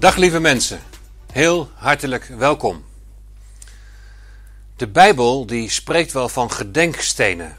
Dag 0.00 0.16
lieve 0.16 0.40
mensen, 0.40 0.80
heel 1.32 1.70
hartelijk 1.74 2.24
welkom. 2.24 2.84
De 4.76 4.88
Bijbel 4.88 5.46
die 5.46 5.70
spreekt 5.70 6.12
wel 6.12 6.28
van 6.28 6.50
gedenkstenen. 6.50 7.58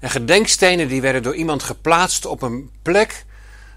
En 0.00 0.10
gedenkstenen 0.10 0.88
die 0.88 1.00
werden 1.00 1.22
door 1.22 1.34
iemand 1.34 1.62
geplaatst 1.62 2.26
op 2.26 2.42
een 2.42 2.70
plek 2.82 3.24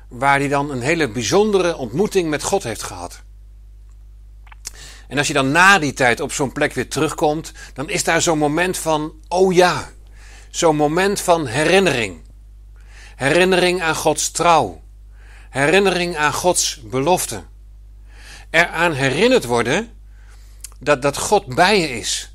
waar 0.07 0.39
hij 0.39 0.47
dan 0.47 0.71
een 0.71 0.81
hele 0.81 1.09
bijzondere 1.09 1.75
ontmoeting 1.75 2.29
met 2.29 2.43
God 2.43 2.63
heeft 2.63 2.83
gehad. 2.83 3.21
En 5.07 5.17
als 5.17 5.27
je 5.27 5.33
dan 5.33 5.51
na 5.51 5.79
die 5.79 5.93
tijd 5.93 6.19
op 6.19 6.31
zo'n 6.31 6.51
plek 6.51 6.73
weer 6.73 6.89
terugkomt, 6.89 7.51
dan 7.73 7.89
is 7.89 8.03
daar 8.03 8.21
zo'n 8.21 8.37
moment 8.37 8.77
van, 8.77 9.13
oh 9.27 9.53
ja, 9.53 9.89
zo'n 10.49 10.75
moment 10.75 11.21
van 11.21 11.45
herinnering. 11.45 12.21
Herinnering 13.15 13.81
aan 13.81 13.95
Gods 13.95 14.31
trouw. 14.31 14.81
Herinnering 15.49 16.17
aan 16.17 16.33
Gods 16.33 16.81
belofte. 16.81 17.43
Eraan 18.49 18.93
herinnerd 18.93 19.45
worden 19.45 19.91
dat, 20.79 21.01
dat 21.01 21.17
God 21.17 21.55
bij 21.55 21.79
je 21.79 21.89
is. 21.89 22.33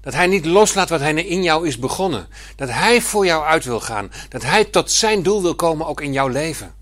Dat 0.00 0.12
Hij 0.12 0.26
niet 0.26 0.44
loslaat 0.44 0.88
wat 0.88 1.00
Hij 1.00 1.14
in 1.14 1.42
jou 1.42 1.66
is 1.66 1.78
begonnen. 1.78 2.28
Dat 2.56 2.68
Hij 2.68 3.00
voor 3.02 3.26
jou 3.26 3.44
uit 3.44 3.64
wil 3.64 3.80
gaan. 3.80 4.12
Dat 4.28 4.42
Hij 4.42 4.64
tot 4.64 4.90
zijn 4.90 5.22
doel 5.22 5.42
wil 5.42 5.54
komen 5.54 5.86
ook 5.86 6.00
in 6.00 6.12
jouw 6.12 6.28
leven. 6.28 6.74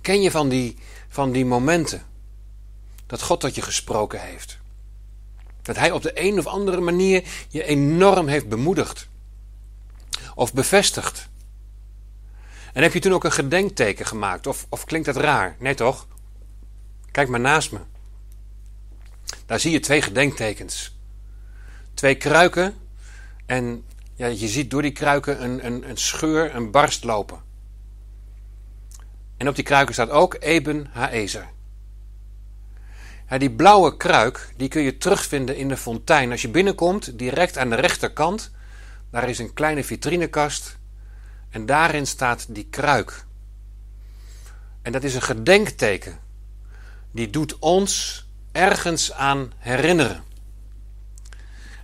Ken 0.00 0.22
je 0.22 0.30
van 0.30 0.48
die, 0.48 0.76
van 1.08 1.32
die 1.32 1.44
momenten 1.44 2.02
dat 3.06 3.22
God 3.22 3.40
tot 3.40 3.54
je 3.54 3.62
gesproken 3.62 4.20
heeft? 4.20 4.58
Dat 5.62 5.76
Hij 5.76 5.90
op 5.90 6.02
de 6.02 6.12
een 6.14 6.38
of 6.38 6.46
andere 6.46 6.80
manier 6.80 7.24
je 7.48 7.64
enorm 7.64 8.28
heeft 8.28 8.48
bemoedigd 8.48 9.08
of 10.34 10.52
bevestigd. 10.52 11.28
En 12.72 12.82
heb 12.82 12.92
je 12.92 13.00
toen 13.00 13.12
ook 13.12 13.24
een 13.24 13.32
gedenkteken 13.32 14.06
gemaakt? 14.06 14.46
Of, 14.46 14.66
of 14.68 14.84
klinkt 14.84 15.06
dat 15.06 15.16
raar? 15.16 15.56
Nee 15.58 15.74
toch? 15.74 16.06
Kijk 17.10 17.28
maar 17.28 17.40
naast 17.40 17.72
me. 17.72 17.78
Daar 19.46 19.60
zie 19.60 19.72
je 19.72 19.80
twee 19.80 20.02
gedenktekens. 20.02 20.98
Twee 21.94 22.14
kruiken. 22.14 22.74
En 23.46 23.84
ja, 24.14 24.26
je 24.26 24.48
ziet 24.48 24.70
door 24.70 24.82
die 24.82 24.92
kruiken 24.92 25.42
een, 25.42 25.66
een, 25.66 25.88
een 25.88 25.96
scheur, 25.96 26.54
een 26.54 26.70
barst 26.70 27.04
lopen. 27.04 27.42
En 29.36 29.48
op 29.48 29.54
die 29.54 29.64
kruiken 29.64 29.94
staat 29.94 30.10
ook 30.10 30.36
Eben 30.40 30.86
Haezer. 30.92 31.48
Die 33.38 33.50
blauwe 33.50 33.96
kruik 33.96 34.52
die 34.56 34.68
kun 34.68 34.82
je 34.82 34.98
terugvinden 34.98 35.56
in 35.56 35.68
de 35.68 35.76
fontein. 35.76 36.30
Als 36.30 36.42
je 36.42 36.48
binnenkomt, 36.48 37.18
direct 37.18 37.58
aan 37.58 37.70
de 37.70 37.76
rechterkant, 37.76 38.50
daar 39.10 39.28
is 39.28 39.38
een 39.38 39.52
kleine 39.52 39.84
vitrinekast. 39.84 40.78
En 41.50 41.66
daarin 41.66 42.06
staat 42.06 42.46
die 42.48 42.66
kruik. 42.70 43.24
En 44.82 44.92
dat 44.92 45.04
is 45.04 45.14
een 45.14 45.22
gedenkteken. 45.22 46.18
Die 47.10 47.30
doet 47.30 47.58
ons 47.58 48.24
ergens 48.52 49.12
aan 49.12 49.52
herinneren. 49.58 50.22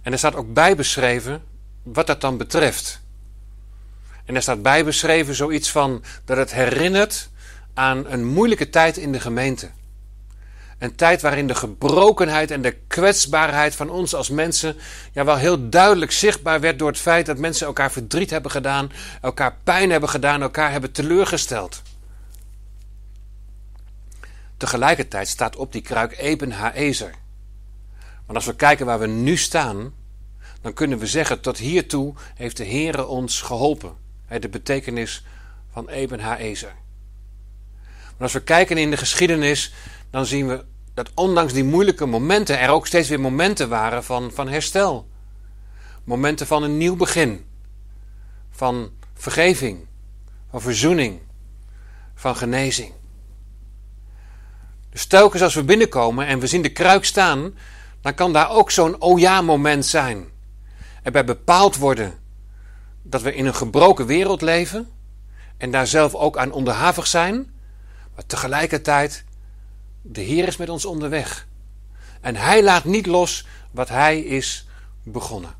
En 0.02 0.12
er 0.12 0.18
staat 0.18 0.34
ook 0.34 0.52
bijbeschreven 0.52 1.42
wat 1.82 2.06
dat 2.06 2.20
dan 2.20 2.36
betreft. 2.36 3.00
En 4.24 4.34
er 4.34 4.42
staat 4.42 4.62
bijbeschreven 4.62 5.34
zoiets 5.34 5.70
van 5.70 6.04
dat 6.24 6.36
het 6.36 6.52
herinnert 6.52 7.28
aan 7.74 8.06
een 8.06 8.26
moeilijke 8.26 8.70
tijd 8.70 8.96
in 8.96 9.12
de 9.12 9.20
gemeente. 9.20 9.70
Een 10.78 10.94
tijd 10.94 11.22
waarin 11.22 11.46
de 11.46 11.54
gebrokenheid 11.54 12.50
en 12.50 12.62
de 12.62 12.76
kwetsbaarheid 12.86 13.74
van 13.74 13.90
ons 13.90 14.14
als 14.14 14.30
mensen 14.30 14.76
ja, 15.12 15.24
wel 15.24 15.36
heel 15.36 15.68
duidelijk 15.68 16.12
zichtbaar 16.12 16.60
werd 16.60 16.78
door 16.78 16.88
het 16.88 16.98
feit 16.98 17.26
dat 17.26 17.38
mensen 17.38 17.66
elkaar 17.66 17.92
verdriet 17.92 18.30
hebben 18.30 18.50
gedaan, 18.50 18.92
elkaar 19.20 19.56
pijn 19.64 19.90
hebben 19.90 20.08
gedaan, 20.08 20.42
elkaar 20.42 20.70
hebben 20.70 20.92
teleurgesteld. 20.92 21.82
Tegelijkertijd 24.56 25.28
staat 25.28 25.56
op 25.56 25.72
die 25.72 25.82
kruik 25.82 26.18
Eben 26.18 26.52
Haezer. 26.52 27.14
Want 28.26 28.38
als 28.38 28.46
we 28.46 28.54
kijken 28.54 28.86
waar 28.86 28.98
we 28.98 29.06
nu 29.06 29.36
staan, 29.36 29.94
dan 30.60 30.72
kunnen 30.72 30.98
we 30.98 31.06
zeggen: 31.06 31.40
tot 31.40 31.58
hiertoe 31.58 32.14
heeft 32.34 32.56
de 32.56 32.66
Heere 32.66 33.06
ons 33.06 33.40
geholpen. 33.40 34.04
De 34.40 34.48
betekenis 34.48 35.24
van 35.72 35.88
Eben 35.88 36.20
Haezer. 36.20 36.74
Maar 38.16 38.24
als 38.24 38.32
we 38.32 38.42
kijken 38.42 38.78
in 38.78 38.90
de 38.90 38.96
geschiedenis, 38.96 39.72
dan 40.16 40.26
zien 40.26 40.48
we 40.48 40.64
dat 40.94 41.10
ondanks 41.14 41.52
die 41.52 41.64
moeilijke 41.64 42.06
momenten 42.06 42.58
er 42.60 42.68
ook 42.68 42.86
steeds 42.86 43.08
weer 43.08 43.20
momenten 43.20 43.68
waren 43.68 44.04
van, 44.04 44.30
van 44.32 44.48
herstel. 44.48 45.08
Momenten 46.04 46.46
van 46.46 46.62
een 46.62 46.76
nieuw 46.76 46.96
begin. 46.96 47.46
Van 48.50 48.90
vergeving, 49.14 49.86
van 50.50 50.60
verzoening, 50.60 51.20
van 52.14 52.36
genezing. 52.36 52.92
Dus 54.90 55.06
telkens 55.06 55.42
als 55.42 55.54
we 55.54 55.64
binnenkomen 55.64 56.26
en 56.26 56.38
we 56.38 56.46
zien 56.46 56.62
de 56.62 56.72
kruik 56.72 57.04
staan, 57.04 57.54
dan 58.00 58.14
kan 58.14 58.32
daar 58.32 58.50
ook 58.50 58.70
zo'n 58.70 59.00
oh 59.00 59.18
ja 59.18 59.42
moment 59.42 59.86
zijn. 59.86 60.24
Erbij 61.02 61.24
bepaald 61.24 61.76
worden 61.76 62.18
dat 63.02 63.22
we 63.22 63.34
in 63.34 63.46
een 63.46 63.54
gebroken 63.54 64.06
wereld 64.06 64.42
leven 64.42 64.88
en 65.56 65.70
daar 65.70 65.86
zelf 65.86 66.14
ook 66.14 66.36
aan 66.36 66.52
onderhavig 66.52 67.06
zijn, 67.06 67.50
maar 68.14 68.26
tegelijkertijd 68.26 69.24
de 70.08 70.20
Heer 70.20 70.46
is 70.46 70.56
met 70.56 70.68
ons 70.68 70.84
onderweg. 70.84 71.46
En 72.20 72.36
Hij 72.36 72.62
laat 72.62 72.84
niet 72.84 73.06
los 73.06 73.46
wat 73.70 73.88
Hij 73.88 74.20
is 74.20 74.66
begonnen. 75.02 75.54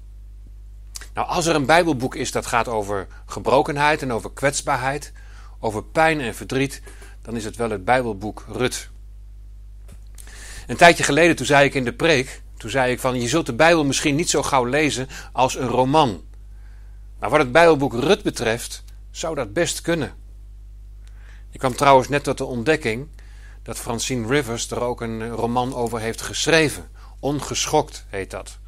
Nou, 1.15 1.29
als 1.29 1.47
er 1.47 1.55
een 1.55 1.67
Bijbelboek 1.67 2.15
is 2.15 2.33
dat 2.33 2.47
gaat 2.47 2.69
over 2.69 3.07
gebrokenheid 3.27 4.03
en 4.03 4.13
over 4.13 4.33
kwetsbaarheid, 4.33 5.13
over 5.61 5.85
pijn 5.85 6.21
en 6.21 6.35
verdriet, 6.35 6.83
dan 7.23 7.37
is 7.37 7.45
het 7.45 7.57
wel 7.57 7.71
het 7.71 7.85
Bijbelboek 7.85 8.45
Rut. 8.49 8.91
Een 10.67 10.77
tijdje 10.77 11.05
geleden, 11.05 11.37
toen 11.37 11.47
zei 11.47 11.65
ik 11.65 11.75
in 11.75 11.85
de 11.85 11.93
preek, 11.93 12.43
toen 12.57 12.71
zei 12.71 12.93
ik 12.93 13.01
van, 13.01 13.21
je 13.21 13.29
zult 13.29 13.47
de 13.47 13.55
Bijbel 13.55 13.85
misschien 13.85 14.15
niet 14.15 14.31
zo 14.31 14.43
gauw 14.43 14.65
lezen 14.65 15.09
als 15.33 15.57
een 15.57 15.69
roman. 15.69 16.23
Maar 17.19 17.31
wat 17.31 17.39
het 17.39 17.53
Bijbelboek 17.53 17.93
Rut 17.93 18.23
betreft, 18.23 18.85
zou 19.11 19.35
dat 19.35 19.53
best 19.53 19.81
kunnen. 19.81 20.15
Ik 21.51 21.59
kwam 21.59 21.75
trouwens 21.75 22.09
net 22.09 22.25
tot 22.25 22.39
de 22.39 22.45
ontdekking 22.45 23.09
dat 23.67 23.79
Francine 23.79 24.27
Rivers 24.27 24.71
er 24.71 24.81
ook 24.81 25.01
een 25.01 25.29
roman 25.29 25.75
over 25.75 26.01
heeft 26.01 26.23
geschreven. 26.23 26.89
Ongeschokt 27.21 28.07
heet 28.09 28.31
dat. 28.31 28.59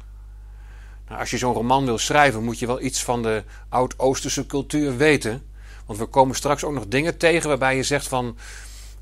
Nou, 1.07 1.19
als 1.19 1.29
je 1.29 1.37
zo'n 1.37 1.53
roman 1.53 1.85
wil 1.85 1.97
schrijven, 1.97 2.43
moet 2.43 2.59
je 2.59 2.67
wel 2.67 2.81
iets 2.81 3.03
van 3.03 3.23
de 3.23 3.43
Oud-Oosterse 3.69 4.45
cultuur 4.45 4.97
weten. 4.97 5.45
Want 5.85 5.99
we 5.99 6.05
komen 6.05 6.35
straks 6.35 6.63
ook 6.63 6.73
nog 6.73 6.87
dingen 6.87 7.17
tegen 7.17 7.49
waarbij 7.49 7.75
je 7.75 7.83
zegt 7.83 8.07
van 8.07 8.37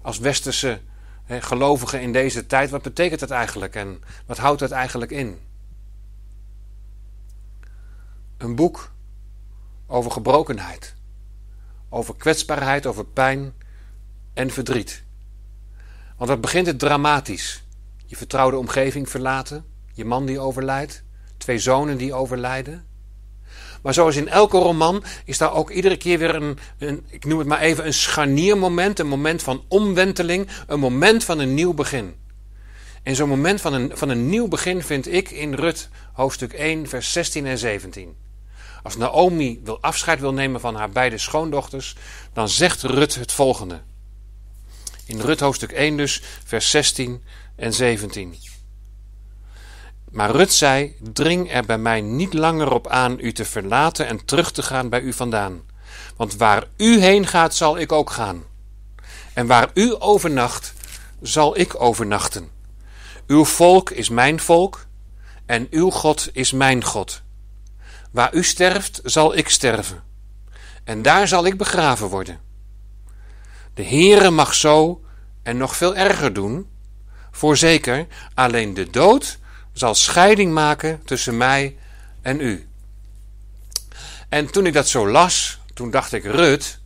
als 0.01 0.17
westerse 0.17 0.81
hè, 1.23 1.41
gelovigen 1.41 2.01
in 2.01 2.11
deze 2.11 2.45
tijd, 2.45 2.69
wat 2.69 2.81
betekent 2.81 3.19
dat 3.19 3.31
eigenlijk 3.31 3.75
en 3.75 4.01
wat 4.25 4.37
houdt 4.37 4.59
dat 4.59 4.71
eigenlijk 4.71 5.11
in? 5.11 5.39
Een 8.37 8.55
boek 8.55 8.91
over 9.87 10.11
gebrokenheid, 10.11 10.95
over 11.89 12.15
kwetsbaarheid, 12.15 12.85
over 12.85 13.05
pijn 13.05 13.53
en 14.33 14.49
verdriet. 14.49 15.05
Want 16.17 16.29
wat 16.29 16.41
begint 16.41 16.67
het 16.67 16.79
dramatisch? 16.79 17.63
Je 18.05 18.15
vertrouwde 18.15 18.57
omgeving 18.57 19.09
verlaten, 19.09 19.65
je 19.93 20.05
man 20.05 20.25
die 20.25 20.39
overlijdt, 20.39 21.03
twee 21.37 21.59
zonen 21.59 21.97
die 21.97 22.13
overlijden. 22.13 22.85
Maar 23.81 23.93
zoals 23.93 24.15
in 24.15 24.27
elke 24.27 24.57
roman 24.57 25.03
is 25.25 25.37
daar 25.37 25.53
ook 25.53 25.69
iedere 25.69 25.97
keer 25.97 26.19
weer 26.19 26.35
een, 26.35 26.57
een, 26.77 27.05
ik 27.09 27.25
noem 27.25 27.39
het 27.39 27.47
maar 27.47 27.59
even, 27.59 27.85
een 27.85 27.93
scharniermoment, 27.93 28.99
een 28.99 29.07
moment 29.07 29.43
van 29.43 29.63
omwenteling, 29.67 30.47
een 30.67 30.79
moment 30.79 31.23
van 31.23 31.39
een 31.39 31.53
nieuw 31.53 31.73
begin. 31.73 32.15
En 33.03 33.15
zo'n 33.15 33.29
moment 33.29 33.61
van 33.61 33.73
een, 33.73 33.91
van 33.93 34.09
een 34.09 34.29
nieuw 34.29 34.47
begin 34.47 34.83
vind 34.83 35.13
ik 35.13 35.29
in 35.29 35.53
Rut 35.53 35.89
hoofdstuk 36.13 36.53
1, 36.53 36.87
vers 36.87 37.11
16 37.11 37.45
en 37.45 37.57
17. 37.57 38.15
Als 38.83 38.97
Naomi 38.97 39.61
wil 39.63 39.81
afscheid 39.81 40.19
wil 40.19 40.33
nemen 40.33 40.59
van 40.59 40.75
haar 40.75 40.89
beide 40.89 41.17
schoondochters, 41.17 41.95
dan 42.33 42.49
zegt 42.49 42.81
Rut 42.81 43.15
het 43.15 43.31
volgende. 43.31 43.81
In 45.07 45.19
Rut 45.19 45.39
hoofdstuk 45.39 45.71
1 45.71 45.97
dus, 45.97 46.21
vers 46.45 46.69
16 46.69 47.23
en 47.55 47.73
17. 47.73 48.35
Maar 50.11 50.31
Rut 50.31 50.53
zei: 50.53 50.95
Dring 51.13 51.51
er 51.51 51.65
bij 51.65 51.77
mij 51.77 52.01
niet 52.01 52.33
langer 52.33 52.71
op 52.71 52.87
aan 52.87 53.17
u 53.19 53.31
te 53.31 53.45
verlaten 53.45 54.07
en 54.07 54.25
terug 54.25 54.51
te 54.51 54.63
gaan 54.63 54.89
bij 54.89 55.01
u 55.01 55.13
vandaan. 55.13 55.61
Want 56.15 56.35
waar 56.35 56.67
u 56.77 56.99
heen 56.99 57.27
gaat, 57.27 57.55
zal 57.55 57.77
ik 57.77 57.91
ook 57.91 58.09
gaan. 58.09 58.43
En 59.33 59.47
waar 59.47 59.69
u 59.73 59.95
overnacht, 59.99 60.73
zal 61.21 61.57
ik 61.57 61.81
overnachten. 61.81 62.49
Uw 63.27 63.45
volk 63.45 63.89
is 63.89 64.09
mijn 64.09 64.39
volk, 64.39 64.85
en 65.45 65.67
uw 65.69 65.89
God 65.89 66.29
is 66.33 66.51
mijn 66.51 66.83
God. 66.83 67.21
Waar 68.11 68.33
u 68.33 68.43
sterft, 68.43 69.01
zal 69.03 69.35
ik 69.37 69.49
sterven. 69.49 70.03
En 70.83 71.01
daar 71.01 71.27
zal 71.27 71.45
ik 71.45 71.57
begraven 71.57 72.07
worden. 72.07 72.46
De 73.77 73.85
Heere 73.85 74.29
mag 74.29 74.53
zo 74.53 75.01
en 75.43 75.57
nog 75.57 75.75
veel 75.75 75.95
erger 75.95 76.33
doen. 76.33 76.69
Voorzeker, 77.31 78.07
alleen 78.33 78.73
de 78.73 78.89
dood 78.89 79.39
zal 79.73 79.95
scheiding 79.95 80.53
maken 80.53 81.01
tussen 81.05 81.37
mij 81.37 81.77
en 82.21 82.39
u. 82.39 82.67
En 84.29 84.51
toen 84.51 84.65
ik 84.65 84.73
dat 84.73 84.87
zo 84.87 85.09
las, 85.09 85.59
toen 85.73 85.91
dacht 85.91 86.13
ik, 86.13 86.23
Rut, 86.23 86.79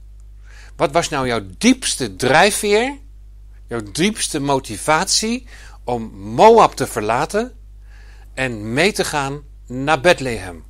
wat 0.75 0.91
was 0.91 1.09
nou 1.09 1.27
jouw 1.27 1.41
diepste 1.57 2.15
drijfveer 2.15 2.97
Jouw 3.67 3.83
diepste 3.91 4.39
motivatie 4.39 5.47
om 5.83 6.03
Moab 6.13 6.75
te 6.75 6.87
verlaten 6.87 7.53
en 8.33 8.73
mee 8.73 8.91
te 8.91 9.03
gaan 9.03 9.41
naar 9.65 10.01
Bethlehem? 10.01 10.63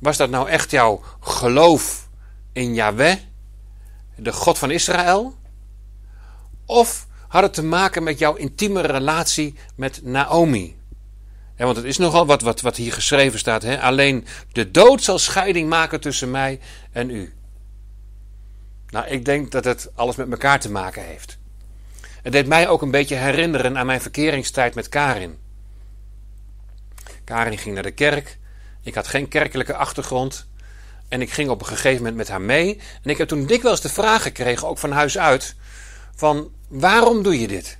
Was 0.00 0.16
dat 0.16 0.30
nou 0.30 0.48
echt 0.48 0.70
jouw 0.70 1.02
geloof 1.20 2.08
in 2.52 2.74
Yahweh, 2.74 3.16
de 4.16 4.32
God 4.32 4.58
van 4.58 4.70
Israël? 4.70 5.36
Of 6.66 7.06
had 7.28 7.42
het 7.42 7.54
te 7.54 7.64
maken 7.64 8.02
met 8.02 8.18
jouw 8.18 8.34
intieme 8.34 8.80
relatie 8.80 9.54
met 9.74 10.00
Naomi? 10.02 10.76
want 11.56 11.76
het 11.76 11.84
is 11.84 11.98
nogal 11.98 12.26
wat, 12.26 12.42
wat, 12.42 12.60
wat 12.60 12.76
hier 12.76 12.92
geschreven 12.92 13.38
staat. 13.38 13.62
Hè? 13.62 13.80
Alleen 13.80 14.26
de 14.52 14.70
dood 14.70 15.02
zal 15.02 15.18
scheiding 15.18 15.68
maken 15.68 16.00
tussen 16.00 16.30
mij 16.30 16.60
en 16.92 17.10
u. 17.10 17.34
Nou, 18.88 19.06
ik 19.06 19.24
denk 19.24 19.50
dat 19.50 19.64
het 19.64 19.90
alles 19.94 20.16
met 20.16 20.30
elkaar 20.30 20.60
te 20.60 20.70
maken 20.70 21.04
heeft. 21.04 21.38
Het 22.22 22.32
deed 22.32 22.46
mij 22.46 22.68
ook 22.68 22.82
een 22.82 22.90
beetje 22.90 23.14
herinneren 23.14 23.78
aan 23.78 23.86
mijn 23.86 24.00
verkeringstijd 24.00 24.74
met 24.74 24.88
Karin. 24.88 25.38
Karin 27.24 27.58
ging 27.58 27.74
naar 27.74 27.82
de 27.82 27.90
kerk. 27.90 28.38
Ik 28.82 28.94
had 28.94 29.06
geen 29.06 29.28
kerkelijke 29.28 29.74
achtergrond. 29.74 30.46
En 31.08 31.20
ik 31.20 31.30
ging 31.30 31.48
op 31.48 31.60
een 31.60 31.66
gegeven 31.66 31.96
moment 31.96 32.16
met 32.16 32.28
haar 32.28 32.40
mee. 32.40 32.80
En 33.02 33.10
ik 33.10 33.18
heb 33.18 33.28
toen 33.28 33.46
dikwijls 33.46 33.80
de 33.80 33.88
vraag 33.88 34.22
gekregen, 34.22 34.68
ook 34.68 34.78
van 34.78 34.92
huis 34.92 35.18
uit, 35.18 35.54
van 36.14 36.50
waarom 36.68 37.22
doe 37.22 37.40
je 37.40 37.48
dit? 37.48 37.78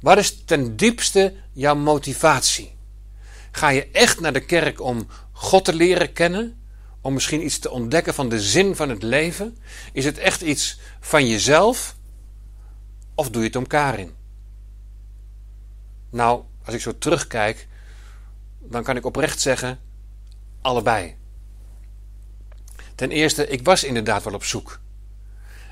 Wat 0.00 0.18
is 0.18 0.44
ten 0.44 0.76
diepste 0.76 1.34
jouw 1.52 1.74
motivatie? 1.74 2.76
Ga 3.50 3.68
je 3.68 3.90
echt 3.90 4.20
naar 4.20 4.32
de 4.32 4.44
kerk 4.44 4.80
om 4.80 5.08
God 5.32 5.64
te 5.64 5.74
leren 5.74 6.12
kennen? 6.12 6.62
Om 7.00 7.12
misschien 7.12 7.44
iets 7.44 7.58
te 7.58 7.70
ontdekken 7.70 8.14
van 8.14 8.28
de 8.28 8.40
zin 8.40 8.76
van 8.76 8.88
het 8.88 9.02
leven? 9.02 9.58
Is 9.92 10.04
het 10.04 10.18
echt 10.18 10.40
iets 10.40 10.78
van 11.00 11.28
jezelf? 11.28 11.96
Of 13.14 13.30
doe 13.30 13.40
je 13.40 13.46
het 13.46 13.56
om 13.56 13.66
Karin? 13.66 14.14
Nou, 16.10 16.42
als 16.64 16.74
ik 16.74 16.80
zo 16.80 16.98
terugkijk, 16.98 17.68
dan 18.58 18.82
kan 18.82 18.96
ik 18.96 19.04
oprecht 19.04 19.40
zeggen: 19.40 19.78
allebei. 20.60 21.17
Ten 22.98 23.10
eerste, 23.10 23.48
ik 23.48 23.64
was 23.64 23.84
inderdaad 23.84 24.24
wel 24.24 24.34
op 24.34 24.44
zoek. 24.44 24.80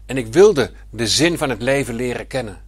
En 0.05 0.17
ik 0.17 0.32
wilde 0.32 0.73
de 0.90 1.06
zin 1.06 1.38
van 1.38 1.50
het 1.50 1.62
leven 1.62 1.94
leren 1.94 2.26
kennen. 2.26 2.62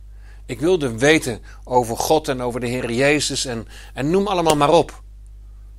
Ik 0.47 0.61
wilde 0.61 0.99
weten 0.99 1.43
over 1.65 1.97
God 1.97 2.29
en 2.29 2.41
over 2.41 2.61
de 2.61 2.67
Heer 2.67 2.93
Jezus 2.93 3.45
en, 3.45 3.69
en 3.95 4.11
noem 4.11 4.27
allemaal 4.27 4.57
maar 4.57 4.73
op. 4.73 5.03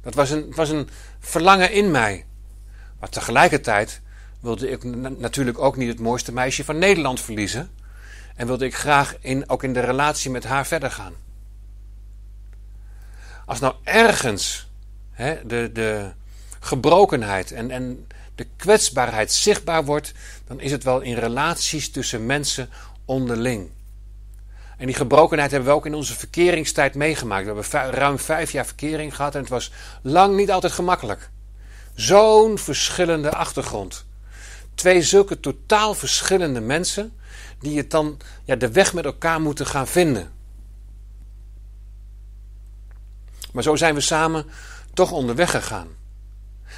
Dat 0.01 0.13
was 0.13 0.29
een, 0.29 0.53
was 0.55 0.69
een 0.69 0.89
verlangen 1.19 1.71
in 1.71 1.91
mij. 1.91 2.25
Maar 2.99 3.09
tegelijkertijd 3.09 4.01
wilde 4.39 4.69
ik 4.69 4.83
natuurlijk 5.17 5.59
ook 5.59 5.77
niet 5.77 5.89
het 5.89 5.99
mooiste 5.99 6.33
meisje 6.33 6.63
van 6.63 6.77
Nederland 6.77 7.19
verliezen. 7.19 7.71
En 8.35 8.47
wilde 8.47 8.65
ik 8.65 8.75
graag 8.75 9.15
in, 9.19 9.49
ook 9.49 9.63
in 9.63 9.73
de 9.73 9.79
relatie 9.79 10.31
met 10.31 10.43
haar 10.43 10.67
verder 10.67 10.91
gaan. 10.91 11.13
Als 13.45 13.59
nou 13.59 13.75
ergens 13.83 14.69
hè, 15.11 15.45
de, 15.45 15.69
de 15.73 16.11
gebrokenheid 16.59 17.51
en, 17.51 17.71
en 17.71 18.07
de 18.39 18.47
kwetsbaarheid 18.55 19.31
zichtbaar 19.31 19.85
wordt, 19.85 20.13
dan 20.47 20.59
is 20.59 20.71
het 20.71 20.83
wel 20.83 21.01
in 21.01 21.15
relaties 21.15 21.91
tussen 21.91 22.25
mensen 22.25 22.69
onderling. 23.05 23.69
En 24.77 24.85
die 24.85 24.95
gebrokenheid 24.95 25.51
hebben 25.51 25.69
we 25.69 25.75
ook 25.75 25.85
in 25.85 25.93
onze 25.93 26.15
verkeringstijd 26.15 26.95
meegemaakt. 26.95 27.45
We 27.45 27.53
hebben 27.53 27.91
ruim 27.91 28.19
vijf 28.19 28.51
jaar 28.51 28.65
verkering 28.65 29.15
gehad 29.15 29.35
en 29.35 29.39
het 29.39 29.49
was 29.49 29.71
lang 30.01 30.35
niet 30.35 30.51
altijd 30.51 30.73
gemakkelijk. 30.73 31.29
Zo'n 31.93 32.57
verschillende 32.57 33.31
achtergrond. 33.31 34.05
Twee 34.75 35.01
zulke 35.01 35.39
totaal 35.39 35.93
verschillende 35.93 36.61
mensen 36.61 37.13
die 37.59 37.77
het 37.77 37.91
dan 37.91 38.17
ja, 38.43 38.55
de 38.55 38.71
weg 38.71 38.93
met 38.93 39.05
elkaar 39.05 39.41
moeten 39.41 39.65
gaan 39.65 39.87
vinden. 39.87 40.31
Maar 43.51 43.63
zo 43.63 43.75
zijn 43.75 43.95
we 43.95 44.01
samen 44.01 44.45
toch 44.93 45.11
onderweg 45.11 45.51
gegaan. 45.51 45.87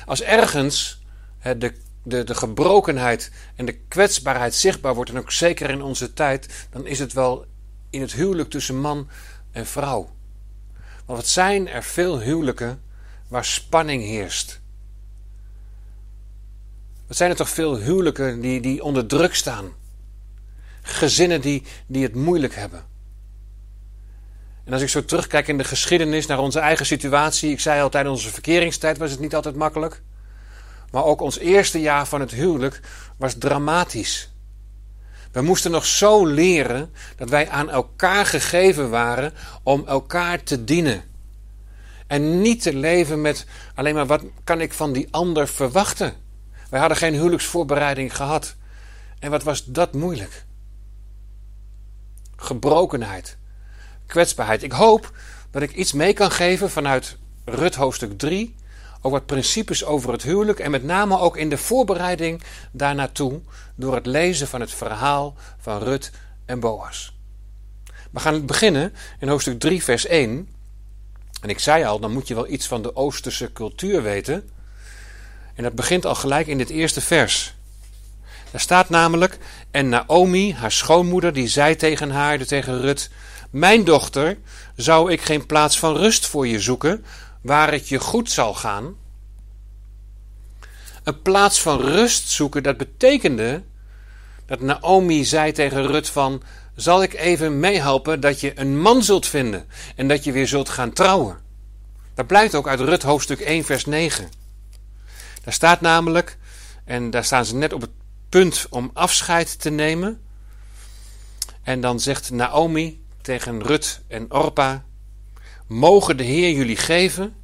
Als 0.06 0.22
ergens 0.22 1.01
de, 1.42 1.74
de, 2.04 2.24
de 2.24 2.36
gebrokenheid 2.36 3.32
en 3.56 3.66
de 3.66 3.78
kwetsbaarheid 3.88 4.56
zichtbaar 4.56 4.96
wordt, 4.96 5.10
en 5.10 5.18
ook 5.18 5.32
zeker 5.32 5.70
in 5.70 5.82
onze 5.82 6.14
tijd, 6.14 6.68
dan 6.70 6.88
is 6.88 7.00
het 7.00 7.14
wel 7.14 7.46
in 7.90 8.02
het 8.02 8.14
huwelijk 8.14 8.50
tussen 8.50 8.80
man 8.80 9.08
en 9.52 9.66
vrouw. 9.66 10.10
Want 11.06 11.20
wat 11.20 11.28
zijn 11.28 11.68
er 11.68 11.84
veel 11.84 12.20
huwelijken 12.20 12.82
waar 13.28 13.46
spanning 13.46 14.04
heerst? 14.04 14.62
Wat 17.08 17.18
zijn 17.18 17.30
er 17.30 17.36
toch 17.36 17.50
veel 17.50 17.78
huwelijken 17.78 18.42
die, 18.42 18.62
die 18.62 18.84
onder 18.84 19.08
druk 19.08 19.36
staan? 19.36 19.72
Gezinnen 20.82 21.42
die, 21.42 21.64
die 21.86 22.04
het 22.04 22.16
moeilijk 22.16 22.56
hebben. 22.56 22.86
En 24.64 24.74
als 24.74 24.82
ik 24.82 24.90
zo 24.90 25.06
terugkijk 25.06 25.48
in 25.48 25.58
de 25.58 25.64
geschiedenis 25.64 26.26
naar 26.26 26.40
onze 26.40 26.60
eigen 26.60 26.86
situatie, 26.86 27.52
ik 27.52 27.60
zei 27.60 27.82
al 27.82 27.90
tijdens 27.90 28.16
onze 28.16 28.34
verkeringstijd 28.34 28.98
was 28.98 29.12
het 29.12 29.20
niet 29.20 29.36
altijd 29.36 29.56
makkelijk. 29.56 30.02
Maar 30.92 31.04
ook 31.04 31.22
ons 31.22 31.38
eerste 31.38 31.80
jaar 31.80 32.08
van 32.08 32.20
het 32.20 32.32
huwelijk 32.32 32.80
was 33.18 33.34
dramatisch. 33.34 34.30
We 35.32 35.42
moesten 35.42 35.72
nog 35.72 35.86
zo 35.86 36.26
leren 36.26 36.94
dat 37.16 37.30
wij 37.30 37.50
aan 37.50 37.70
elkaar 37.70 38.26
gegeven 38.26 38.90
waren 38.90 39.34
om 39.64 39.88
elkaar 39.88 40.44
te 40.44 40.64
dienen. 40.64 41.04
En 42.08 42.42
niet 42.42 42.62
te 42.62 42.76
leven 42.76 43.22
met 43.22 43.46
alleen 43.76 43.96
maar 43.96 44.06
wat 44.06 44.24
kan 44.44 44.62
ik 44.62 44.74
van 44.74 44.94
die 44.94 45.08
ander 45.12 45.48
verwachten. 45.48 46.14
Wij 46.70 46.80
hadden 46.80 46.98
geen 46.98 47.14
huwelijksvoorbereiding 47.14 48.16
gehad. 48.16 48.56
En 49.20 49.32
wat 49.32 49.44
was 49.44 49.66
dat 49.66 49.94
moeilijk? 49.94 50.46
Gebrokenheid, 52.36 53.38
kwetsbaarheid. 54.06 54.64
Ik 54.64 54.72
hoop 54.72 55.14
dat 55.52 55.62
ik 55.62 55.74
iets 55.74 55.94
mee 55.94 56.14
kan 56.14 56.32
geven 56.32 56.70
vanuit 56.70 57.18
Rut 57.46 57.76
hoofdstuk 57.76 58.18
3 58.18 58.56
over 59.02 59.18
wat 59.18 59.26
principes 59.26 59.86
over 59.86 60.12
het 60.12 60.24
huwelijk 60.24 60.60
en 60.60 60.72
met 60.72 60.84
name 60.84 61.20
ook 61.20 61.38
in 61.38 61.50
de 61.50 61.58
voorbereiding 61.58 62.42
daarnaartoe 62.72 63.40
door 63.76 63.96
het 63.96 64.06
lezen 64.06 64.48
van 64.48 64.62
het 64.62 64.74
verhaal 64.74 65.36
van 65.60 65.84
Rut 65.84 66.12
en 66.46 66.60
Boas. 66.60 67.14
We 68.12 68.20
gaan 68.20 68.46
beginnen 68.46 68.94
in 69.20 69.28
hoofdstuk 69.28 69.60
3, 69.60 69.84
vers 69.84 70.06
1. 70.06 70.50
En 71.42 71.50
ik 71.50 71.60
zei 71.60 71.84
al, 71.84 72.00
dan 72.00 72.12
moet 72.12 72.28
je 72.28 72.36
wel 72.36 72.48
iets 72.48 72.68
van 72.68 72.82
de 72.82 72.96
Oosterse 72.96 73.54
cultuur 73.54 74.04
weten. 74.04 74.50
En 75.56 75.64
dat 75.64 75.74
begint 75.74 76.06
al 76.06 76.16
gelijk 76.16 76.48
in 76.48 76.58
dit 76.58 76.70
eerste 76.70 77.02
vers. 77.02 77.56
Daar 78.52 78.62
staat 78.62 78.90
namelijk: 78.90 79.38
En 79.72 79.90
Naomi, 79.90 80.54
haar 80.54 80.72
schoonmoeder, 80.72 81.34
die 81.34 81.48
zei 81.48 81.76
tegen 81.76 82.12
haar, 82.12 82.46
tegen 82.46 82.82
Rut: 82.82 83.10
Mijn 83.50 83.84
dochter, 83.84 84.38
zou 84.76 85.12
ik 85.12 85.22
geen 85.22 85.46
plaats 85.46 85.80
van 85.80 85.98
rust 85.98 86.26
voor 86.26 86.48
je 86.48 86.60
zoeken, 86.60 87.06
waar 87.42 87.72
het 87.72 87.90
je 87.90 88.00
goed 88.00 88.32
zal 88.32 88.54
gaan. 88.54 88.96
Een 91.04 91.22
plaats 91.22 91.62
van 91.62 91.82
rust 91.82 92.30
zoeken, 92.30 92.64
dat 92.64 92.78
betekende 92.78 93.64
dat 94.46 94.60
Naomi 94.60 95.26
zei 95.26 95.52
tegen 95.52 95.88
Rut 95.88 96.10
van, 96.10 96.44
zal 96.76 97.04
ik 97.04 97.14
even 97.14 97.60
meehelpen 97.60 98.20
dat 98.20 98.40
je 98.40 98.60
een 98.60 98.80
man 98.80 99.04
zult 99.04 99.28
vinden 99.28 99.68
en 99.96 100.08
dat 100.08 100.24
je 100.24 100.32
weer 100.32 100.48
zult 100.48 100.70
gaan 100.70 100.94
trouwen. 100.94 101.40
Dat 102.14 102.28
blijkt 102.28 102.56
ook 102.56 102.68
uit 102.68 102.80
Rut 102.80 103.04
hoofdstuk 103.04 103.40
1 103.40 103.64
vers 103.64 103.86
9. 103.86 104.30
Daar 105.44 105.54
staat 105.54 105.82
namelijk, 105.82 106.38
en 106.86 107.10
daar 107.10 107.24
staan 107.24 107.46
ze 107.46 107.56
net 107.56 107.74
op 107.74 107.82
het 107.82 107.90
punt 108.30 108.68
om 108.70 108.92
afscheid 108.94 109.60
te 109.60 109.70
nemen. 109.70 110.22
En 111.64 111.82
dan 111.82 112.00
zegt 112.00 112.32
Naomi 112.32 113.06
tegen 113.22 113.64
Rut 113.64 114.02
en 114.08 114.34
Orpa, 114.34 114.84
Mogen 115.72 116.18
de 116.18 116.24
Heer 116.24 116.52
jullie 116.52 116.76
geven 116.76 117.36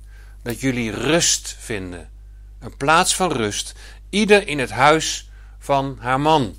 dat 0.41 0.60
jullie 0.60 0.91
rust 0.91 1.55
vinden. 1.60 2.10
Een 2.60 2.77
plaats 2.77 3.15
van 3.15 3.31
rust. 3.31 3.74
Ieder 4.10 4.48
in 4.48 4.60
het 4.60 4.69
huis 4.69 5.29
van 5.60 5.98
haar 6.00 6.19
man. 6.19 6.55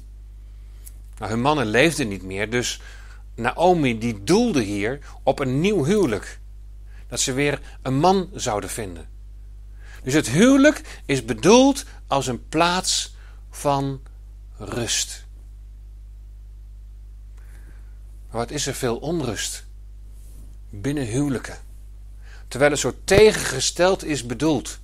Nou, 1.18 1.30
hun 1.30 1.40
mannen 1.40 1.66
leefden 1.66 2.08
niet 2.08 2.22
meer, 2.22 2.50
dus 2.50 2.80
Naomi 3.34 3.98
die 3.98 4.25
doelde 4.25 4.62
hier 4.62 4.98
op 5.22 5.38
een 5.38 5.60
nieuw 5.60 5.84
huwelijk. 5.84 6.40
Dat 7.08 7.20
ze 7.20 7.32
weer 7.32 7.60
een 7.82 7.98
man 7.98 8.30
zouden 8.34 8.70
vinden. 8.70 9.08
Dus 10.02 10.14
het 10.14 10.28
huwelijk 10.28 11.02
is 11.06 11.25
bedoeld 11.25 11.84
als 12.06 12.26
een 12.26 12.48
plaats 12.48 13.16
van 13.50 14.00
rust. 14.56 15.25
Maar 18.30 18.40
wat 18.40 18.50
is 18.50 18.66
er 18.66 18.75
veel 18.75 18.96
onrust 18.96 19.67
binnen 20.70 21.04
huwelijken? 21.04 21.58
terwijl 22.48 22.70
het 22.70 22.80
zo 22.80 22.94
tegengesteld 23.04 24.04
is 24.04 24.26
bedoeld. 24.26 24.78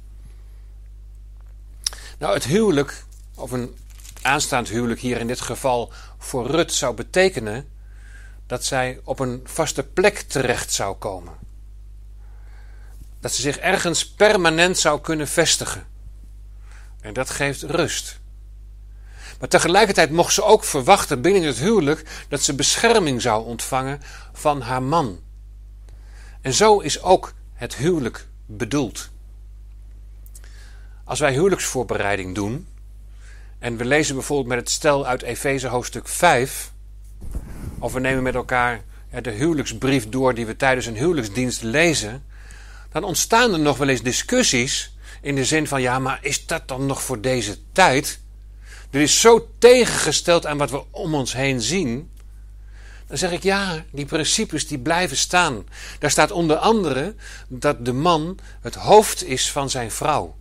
Nou, 2.19 2.35
het 2.35 2.45
huwelijk, 2.45 3.05
of 3.35 3.51
een 3.51 3.77
aanstaand 4.23 4.69
huwelijk 4.69 5.01
hier 5.01 5.19
in 5.19 5.27
dit 5.27 5.41
geval 5.41 5.93
voor 6.19 6.47
Rut, 6.47 6.73
zou 6.73 6.95
betekenen 6.95 7.69
dat 8.47 8.65
zij 8.65 9.01
op 9.05 9.19
een 9.19 9.41
vaste 9.45 9.83
plek 9.83 10.19
terecht 10.19 10.73
zou 10.73 10.97
komen. 10.97 11.33
Dat 13.21 13.33
ze 13.33 13.43
zich 13.43 13.59
ergens 13.59 14.09
permanent 14.09 14.79
zou 14.79 15.01
kunnen 15.01 15.29
vestigen. 15.29 15.87
En 17.01 17.13
dat 17.13 17.31
geeft 17.31 17.63
rust. 17.63 18.21
Maar 19.39 19.49
tegelijkertijd 19.49 20.11
mocht 20.11 20.35
ze 20.35 20.43
ook 20.43 20.65
verwachten 20.65 21.21
binnen 21.21 21.43
het 21.43 21.59
huwelijk 21.59 22.27
dat 22.29 22.43
ze 22.43 22.55
bescherming 22.55 23.23
zou 23.23 23.45
ontvangen 23.45 24.03
van 24.33 24.61
haar 24.61 24.83
man. 24.83 25.24
En 26.45 26.55
zo 26.55 26.79
is 26.79 27.03
ook 27.03 27.35
het 27.55 27.75
huwelijk 27.75 28.27
bedoeld. 28.47 29.11
Als 31.05 31.21
wij 31.21 31.33
huwelijksvoorbereiding 31.33 32.35
doen, 32.35 32.67
en 33.59 33.77
we 33.77 33.85
lezen 33.85 34.15
bijvoorbeeld 34.15 34.49
met 34.49 34.59
het 34.59 34.71
stel 34.71 35.07
uit 35.07 35.23
Efeze 35.23 35.69
hoofdstuk 35.69 36.09
5, 36.09 36.73
of 37.79 37.93
we 37.93 38.01
nemen 38.01 38.23
met 38.23 38.35
elkaar 38.35 38.85
de 39.23 39.31
huwelijksbrief 39.31 40.09
door 40.09 40.35
die 40.35 40.47
we 40.47 40.57
tijdens 40.57 40.87
een 40.87 40.97
huwelijksdienst 40.97 41.63
lezen, 41.63 42.25
dan 42.93 43.05
ontstaan 43.05 43.53
er 43.53 43.61
nog 43.61 43.77
wel 43.77 43.89
eens 43.89 44.03
discussies 44.03 44.97
in 45.21 45.35
de 45.35 45.45
zin 45.45 45.67
van 45.67 45.83
ja, 45.83 45.99
maar 45.99 46.19
is 46.23 46.47
dat 46.47 46.69
dan 46.69 46.87
nog 46.87 47.03
voor 47.03 47.21
deze 47.21 47.59
tijd? 47.73 48.21
Er 48.91 49.01
is 49.01 49.21
zo 49.21 49.49
tegengesteld 49.59 50.47
aan 50.47 50.59
wat 50.59 50.71
we 50.71 50.83
om 50.91 51.15
ons 51.15 51.33
heen 51.33 51.61
zien. 51.61 52.11
Dan 53.07 53.19
zeg 53.19 53.31
ik 53.31 53.43
ja, 53.43 53.85
die 53.91 54.05
principes 54.05 54.67
die 54.67 54.79
blijven 54.79 55.17
staan. 55.17 55.67
Daar 55.99 56.11
staat 56.11 56.31
onder 56.31 56.57
andere 56.57 57.15
dat 57.49 57.85
de 57.85 57.93
man 57.93 58.39
het 58.61 58.75
hoofd 58.75 59.25
is 59.25 59.51
van 59.51 59.71
zijn 59.71 59.91
vrouw. 59.91 60.37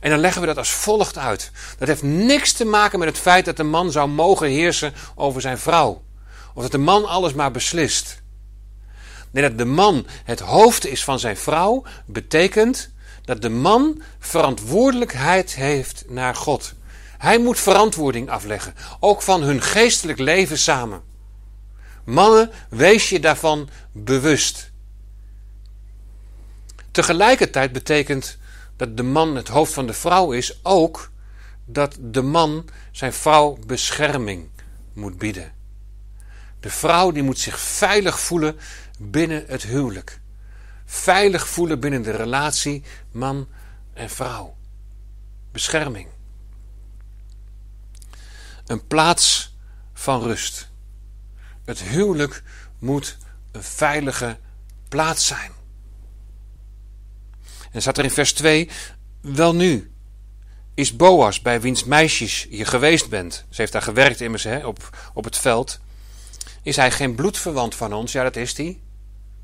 En 0.00 0.10
dan 0.10 0.18
leggen 0.18 0.40
we 0.40 0.46
dat 0.46 0.58
als 0.58 0.70
volgt 0.70 1.18
uit. 1.18 1.50
Dat 1.78 1.88
heeft 1.88 2.02
niks 2.02 2.52
te 2.52 2.64
maken 2.64 2.98
met 2.98 3.08
het 3.08 3.18
feit 3.18 3.44
dat 3.44 3.56
de 3.56 3.62
man 3.62 3.92
zou 3.92 4.08
mogen 4.08 4.48
heersen 4.48 4.94
over 5.14 5.40
zijn 5.40 5.58
vrouw. 5.58 6.02
Of 6.54 6.62
dat 6.62 6.72
de 6.72 6.78
man 6.78 7.04
alles 7.04 7.32
maar 7.32 7.50
beslist. 7.50 8.22
Nee, 9.30 9.42
dat 9.42 9.58
de 9.58 9.64
man 9.64 10.06
het 10.24 10.40
hoofd 10.40 10.86
is 10.86 11.04
van 11.04 11.18
zijn 11.18 11.36
vrouw, 11.36 11.82
betekent 12.06 12.90
dat 13.24 13.42
de 13.42 13.48
man 13.48 14.02
verantwoordelijkheid 14.18 15.54
heeft 15.54 16.04
naar 16.08 16.34
God. 16.34 16.74
Hij 17.18 17.38
moet 17.38 17.60
verantwoording 17.60 18.30
afleggen, 18.30 18.74
ook 19.00 19.22
van 19.22 19.42
hun 19.42 19.62
geestelijk 19.62 20.18
leven 20.18 20.58
samen. 20.58 21.02
Mannen, 22.06 22.50
wees 22.68 23.08
je 23.08 23.20
daarvan 23.20 23.68
bewust. 23.92 24.70
Tegelijkertijd 26.90 27.72
betekent 27.72 28.38
dat 28.76 28.96
de 28.96 29.02
man 29.02 29.36
het 29.36 29.48
hoofd 29.48 29.72
van 29.72 29.86
de 29.86 29.92
vrouw 29.92 30.32
is 30.32 30.60
ook 30.62 31.10
dat 31.64 31.96
de 32.00 32.22
man 32.22 32.68
zijn 32.90 33.12
vrouw 33.12 33.58
bescherming 33.66 34.48
moet 34.92 35.18
bieden. 35.18 35.52
De 36.60 36.70
vrouw 36.70 37.10
die 37.10 37.22
moet 37.22 37.38
zich 37.38 37.60
veilig 37.60 38.20
voelen 38.20 38.58
binnen 38.98 39.44
het 39.46 39.62
huwelijk. 39.62 40.20
Veilig 40.84 41.48
voelen 41.48 41.80
binnen 41.80 42.02
de 42.02 42.10
relatie 42.10 42.82
man 43.10 43.48
en 43.92 44.10
vrouw. 44.10 44.56
Bescherming. 45.52 46.08
Een 48.66 48.86
plaats 48.86 49.56
van 49.94 50.22
rust. 50.22 50.68
Het 51.66 51.82
huwelijk 51.82 52.42
moet 52.78 53.16
een 53.52 53.62
veilige 53.62 54.38
plaats 54.88 55.26
zijn. 55.26 55.50
En 57.70 57.80
staat 57.80 57.98
er 57.98 58.04
in 58.04 58.10
vers 58.10 58.32
2: 58.32 58.70
Wel 59.20 59.54
nu, 59.54 59.90
is 60.74 60.96
Boas 60.96 61.42
bij 61.42 61.60
wiens 61.60 61.84
meisjes 61.84 62.46
je 62.50 62.64
geweest 62.64 63.08
bent. 63.08 63.44
Ze 63.50 63.60
heeft 63.60 63.72
daar 63.72 63.82
gewerkt 63.82 64.20
immers 64.20 64.44
hè, 64.44 64.66
op, 64.66 65.10
op 65.14 65.24
het 65.24 65.38
veld. 65.38 65.80
Is 66.62 66.76
hij 66.76 66.90
geen 66.90 67.14
bloedverwant 67.14 67.74
van 67.74 67.92
ons? 67.92 68.12
Ja, 68.12 68.22
dat 68.22 68.36
is 68.36 68.56
hij. 68.56 68.80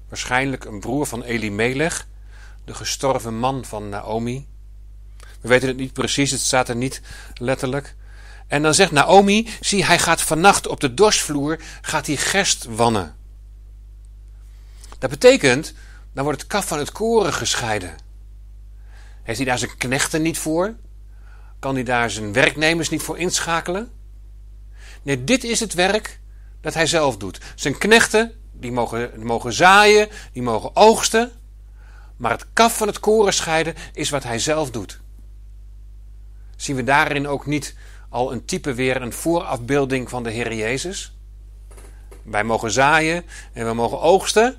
Waarschijnlijk 0.08 0.64
een 0.64 0.80
broer 0.80 1.06
van 1.06 1.22
Elimelech, 1.22 2.06
de 2.64 2.74
gestorven 2.74 3.38
man 3.38 3.64
van 3.64 3.88
Naomi. 3.88 4.46
We 5.40 5.48
weten 5.48 5.68
het 5.68 5.76
niet 5.76 5.92
precies, 5.92 6.30
het 6.30 6.40
staat 6.40 6.68
er 6.68 6.76
niet 6.76 7.00
letterlijk. 7.34 7.94
En 8.52 8.62
dan 8.62 8.74
zegt 8.74 8.90
Naomi, 8.90 9.48
zie 9.60 9.84
hij 9.84 9.98
gaat 9.98 10.22
vannacht 10.22 10.66
op 10.66 10.80
de 10.80 10.94
dorsvloer, 10.94 11.58
gaat 11.80 12.06
hij 12.06 12.16
gerst 12.16 12.64
wannen. 12.64 13.16
Dat 14.98 15.10
betekent, 15.10 15.74
dan 16.14 16.24
wordt 16.24 16.40
het 16.40 16.50
kaf 16.50 16.66
van 16.66 16.78
het 16.78 16.92
koren 16.92 17.32
gescheiden. 17.32 17.96
Heeft 19.22 19.38
hij 19.38 19.46
daar 19.46 19.58
zijn 19.58 19.76
knechten 19.76 20.22
niet 20.22 20.38
voor? 20.38 20.74
Kan 21.58 21.74
hij 21.74 21.84
daar 21.84 22.10
zijn 22.10 22.32
werknemers 22.32 22.88
niet 22.88 23.02
voor 23.02 23.18
inschakelen? 23.18 23.90
Nee, 25.02 25.24
dit 25.24 25.44
is 25.44 25.60
het 25.60 25.74
werk 25.74 26.20
dat 26.60 26.74
hij 26.74 26.86
zelf 26.86 27.16
doet. 27.16 27.40
Zijn 27.54 27.78
knechten, 27.78 28.32
die 28.52 28.72
mogen, 28.72 29.10
die 29.14 29.24
mogen 29.24 29.52
zaaien, 29.52 30.08
die 30.32 30.42
mogen 30.42 30.76
oogsten. 30.76 31.32
Maar 32.16 32.30
het 32.30 32.46
kaf 32.52 32.76
van 32.76 32.86
het 32.86 33.00
koren 33.00 33.34
scheiden 33.34 33.74
is 33.92 34.10
wat 34.10 34.22
hij 34.22 34.38
zelf 34.38 34.70
doet. 34.70 35.00
Zien 36.56 36.76
we 36.76 36.84
daarin 36.84 37.28
ook 37.28 37.46
niet 37.46 37.74
al 38.12 38.32
een 38.32 38.44
type 38.44 38.74
weer, 38.74 39.02
een 39.02 39.12
voorafbeelding 39.12 40.08
van 40.08 40.22
de 40.22 40.30
Heer 40.30 40.54
Jezus? 40.54 41.16
Wij 42.22 42.44
mogen 42.44 42.70
zaaien 42.70 43.24
en 43.52 43.66
we 43.66 43.72
mogen 43.72 44.00
oogsten. 44.00 44.56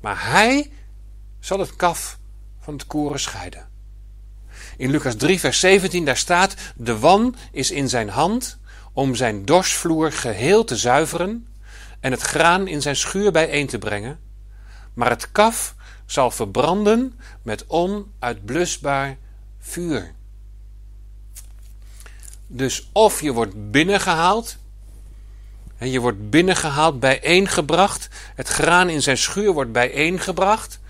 Maar 0.00 0.30
hij 0.30 0.70
zal 1.40 1.58
het 1.58 1.76
kaf 1.76 2.18
van 2.60 2.74
het 2.74 2.86
koren 2.86 3.20
scheiden. 3.20 3.68
In 4.76 4.90
Lucas 4.90 5.14
3, 5.14 5.40
vers 5.40 5.60
17, 5.60 6.04
daar 6.04 6.16
staat: 6.16 6.54
De 6.76 6.98
wan 6.98 7.36
is 7.52 7.70
in 7.70 7.88
zijn 7.88 8.08
hand 8.08 8.58
om 8.92 9.14
zijn 9.14 9.44
dorsvloer 9.44 10.12
geheel 10.12 10.64
te 10.64 10.76
zuiveren 10.76 11.46
en 12.00 12.10
het 12.10 12.22
graan 12.22 12.66
in 12.66 12.82
zijn 12.82 12.96
schuur 12.96 13.32
bijeen 13.32 13.66
te 13.66 13.78
brengen, 13.78 14.20
maar 14.94 15.10
het 15.10 15.32
kaf 15.32 15.74
zal 16.06 16.30
verbranden 16.30 17.20
met 17.42 17.64
onuitblusbaar 17.66 19.16
vuur. 19.58 20.16
Dus 22.50 22.88
of 22.92 23.20
je 23.20 23.32
wordt 23.32 23.70
binnengehaald, 23.70 24.56
en 25.76 25.90
je 25.90 26.00
wordt 26.00 26.30
binnengehaald, 26.30 27.00
bijeengebracht, 27.00 28.08
het 28.34 28.48
graan 28.48 28.88
in 28.88 29.02
zijn 29.02 29.18
schuur 29.18 29.52
wordt 29.52 29.72
bijeengebracht, 29.72 30.80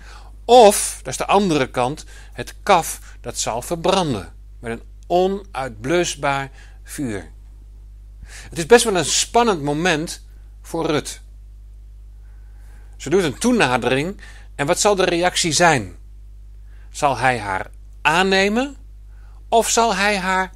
of, 0.45 0.99
dat 1.03 1.07
is 1.07 1.17
de 1.17 1.25
andere 1.25 1.69
kant, 1.69 2.05
het 2.33 2.55
kaf 2.63 2.99
dat 3.21 3.37
zal 3.37 3.61
verbranden 3.61 4.33
met 4.59 4.71
een 4.71 4.83
onuitblusbaar 5.07 6.51
vuur. 6.83 7.31
Het 8.25 8.57
is 8.57 8.65
best 8.65 8.83
wel 8.83 8.95
een 8.95 9.05
spannend 9.05 9.61
moment 9.61 10.25
voor 10.61 10.85
Rut. 10.85 11.21
Ze 12.97 13.09
doet 13.09 13.23
een 13.23 13.37
toenadering 13.37 14.21
en 14.55 14.65
wat 14.65 14.79
zal 14.79 14.95
de 14.95 15.05
reactie 15.05 15.51
zijn? 15.51 15.95
Zal 16.89 17.17
hij 17.17 17.39
haar 17.39 17.69
aannemen 18.01 18.75
of 19.49 19.69
zal 19.69 19.95
hij 19.95 20.17
haar 20.17 20.51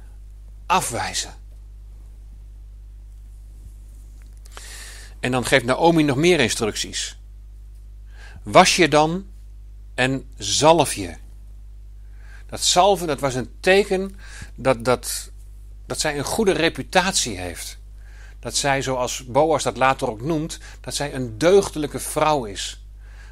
afwijzen? 0.74 1.34
En 5.20 5.30
dan 5.30 5.44
geeft 5.44 5.64
Naomi 5.64 6.02
nog 6.02 6.16
meer 6.16 6.40
instructies. 6.40 7.18
Was 8.42 8.76
je 8.76 8.88
dan 8.88 9.26
en 9.94 10.24
zalf 10.36 10.94
je. 10.94 11.14
Dat 12.46 12.60
zalven, 12.60 13.06
dat 13.06 13.20
was 13.20 13.34
een 13.34 13.50
teken 13.60 14.16
dat, 14.54 14.84
dat, 14.84 15.30
dat 15.86 16.00
zij 16.00 16.18
een 16.18 16.24
goede 16.24 16.52
reputatie 16.52 17.38
heeft. 17.38 17.78
Dat 18.40 18.56
zij, 18.56 18.82
zoals 18.82 19.24
Boas 19.26 19.62
dat 19.62 19.76
later 19.76 20.10
ook 20.10 20.20
noemt, 20.20 20.58
dat 20.80 20.94
zij 20.94 21.14
een 21.14 21.38
deugdelijke 21.38 21.98
vrouw 21.98 22.44
is. 22.44 22.84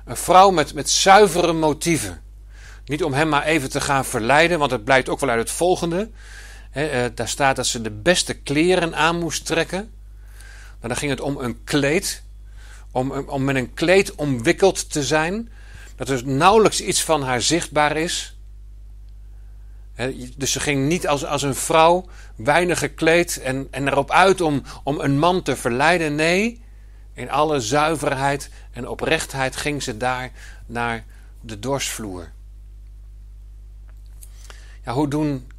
Een 0.04 0.16
vrouw 0.16 0.50
met, 0.50 0.74
met 0.74 0.90
zuivere 0.90 1.52
motieven. 1.52 2.22
Niet 2.84 3.04
om 3.04 3.12
hem 3.12 3.28
maar 3.28 3.44
even 3.44 3.70
te 3.70 3.80
gaan 3.80 4.04
verleiden, 4.04 4.58
want 4.58 4.70
het 4.70 4.84
blijkt 4.84 5.08
ook 5.08 5.20
wel 5.20 5.30
uit 5.30 5.38
het 5.38 5.50
volgende. 5.50 6.10
He, 6.72 7.14
daar 7.14 7.28
staat 7.28 7.56
dat 7.56 7.66
ze 7.66 7.80
de 7.80 7.90
beste 7.90 8.34
kleren 8.34 8.96
aan 8.96 9.18
moest 9.18 9.46
trekken. 9.46 9.90
Maar 10.80 10.88
dan 10.88 10.96
ging 10.98 11.10
het 11.10 11.20
om 11.20 11.36
een 11.36 11.64
kleed. 11.64 12.22
Om, 12.90 13.12
om 13.12 13.44
met 13.44 13.56
een 13.56 13.74
kleed 13.74 14.14
omwikkeld 14.14 14.90
te 14.90 15.02
zijn 15.02 15.48
dat 15.96 16.08
er 16.08 16.26
nauwelijks 16.26 16.80
iets 16.80 17.02
van 17.02 17.22
haar 17.22 17.42
zichtbaar 17.42 17.96
is. 17.96 18.36
dus 20.36 20.52
ze 20.52 20.60
ging 20.60 20.88
niet 20.88 21.08
als, 21.08 21.24
als 21.24 21.42
een 21.42 21.54
vrouw, 21.54 22.08
weinig 22.36 22.78
gekleed 22.78 23.40
en, 23.40 23.68
en 23.70 23.88
erop 23.88 24.10
uit 24.10 24.40
om, 24.40 24.62
om 24.84 25.00
een 25.00 25.18
man 25.18 25.42
te 25.42 25.56
verleiden. 25.56 26.14
Nee, 26.14 26.62
in 27.14 27.30
alle 27.30 27.60
zuiverheid 27.60 28.50
en 28.72 28.88
oprechtheid 28.88 29.56
ging 29.56 29.82
ze 29.82 29.96
daar 29.96 30.30
naar 30.66 31.04
de 31.40 31.58
dorsvloer. 31.58 32.32
Ja, 34.84 34.92
hoe 34.92 35.08
doen 35.08 35.51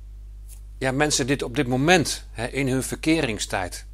ja, 0.83 0.91
mensen 0.91 1.27
dit 1.27 1.43
op 1.43 1.55
dit 1.55 1.67
moment 1.67 2.25
in 2.51 2.67
hun 2.67 2.83
verkeringstijd? 2.83 3.85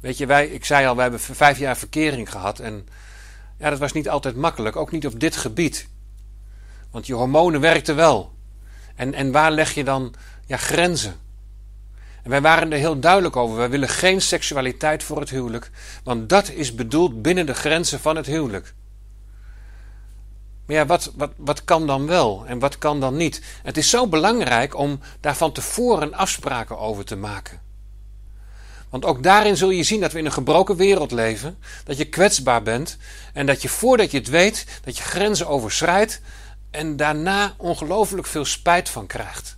Weet 0.00 0.18
je, 0.18 0.26
wij, 0.26 0.46
ik 0.46 0.64
zei 0.64 0.86
al, 0.86 0.94
wij 0.94 1.02
hebben 1.02 1.20
vijf 1.20 1.58
jaar 1.58 1.76
verkering 1.76 2.30
gehad 2.30 2.58
en 2.58 2.88
ja, 3.58 3.70
dat 3.70 3.78
was 3.78 3.92
niet 3.92 4.08
altijd 4.08 4.36
makkelijk, 4.36 4.76
ook 4.76 4.90
niet 4.90 5.06
op 5.06 5.20
dit 5.20 5.36
gebied. 5.36 5.88
Want 6.90 7.06
je 7.06 7.14
hormonen 7.14 7.60
werkten 7.60 7.96
wel. 7.96 8.32
En, 8.94 9.14
en 9.14 9.32
waar 9.32 9.50
leg 9.50 9.74
je 9.74 9.84
dan 9.84 10.14
ja, 10.46 10.56
grenzen? 10.56 11.16
En 12.22 12.30
wij 12.30 12.40
waren 12.40 12.72
er 12.72 12.78
heel 12.78 13.00
duidelijk 13.00 13.36
over. 13.36 13.56
Wij 13.56 13.70
willen 13.70 13.88
geen 13.88 14.20
seksualiteit 14.20 15.02
voor 15.02 15.20
het 15.20 15.30
huwelijk, 15.30 15.70
want 16.04 16.28
dat 16.28 16.50
is 16.50 16.74
bedoeld 16.74 17.22
binnen 17.22 17.46
de 17.46 17.54
grenzen 17.54 18.00
van 18.00 18.16
het 18.16 18.26
huwelijk. 18.26 18.74
Maar 20.68 20.76
ja, 20.76 20.86
wat, 20.86 21.12
wat, 21.14 21.30
wat 21.36 21.64
kan 21.64 21.86
dan 21.86 22.06
wel 22.06 22.44
en 22.46 22.58
wat 22.58 22.78
kan 22.78 23.00
dan 23.00 23.16
niet? 23.16 23.42
Het 23.62 23.76
is 23.76 23.90
zo 23.90 24.06
belangrijk 24.06 24.76
om 24.76 25.00
daar 25.20 25.36
van 25.36 25.52
tevoren 25.52 26.14
afspraken 26.14 26.78
over 26.78 27.04
te 27.04 27.16
maken. 27.16 27.60
Want 28.88 29.04
ook 29.04 29.22
daarin 29.22 29.56
zul 29.56 29.70
je 29.70 29.82
zien 29.82 30.00
dat 30.00 30.12
we 30.12 30.18
in 30.18 30.24
een 30.24 30.32
gebroken 30.32 30.76
wereld 30.76 31.10
leven. 31.10 31.58
Dat 31.84 31.96
je 31.96 32.04
kwetsbaar 32.04 32.62
bent. 32.62 32.96
En 33.32 33.46
dat 33.46 33.62
je 33.62 33.68
voordat 33.68 34.10
je 34.10 34.18
het 34.18 34.28
weet, 34.28 34.66
dat 34.84 34.96
je 34.96 35.02
grenzen 35.02 35.48
overschrijdt. 35.48 36.20
En 36.70 36.96
daarna 36.96 37.54
ongelooflijk 37.56 38.26
veel 38.26 38.44
spijt 38.44 38.88
van 38.88 39.06
krijgt. 39.06 39.56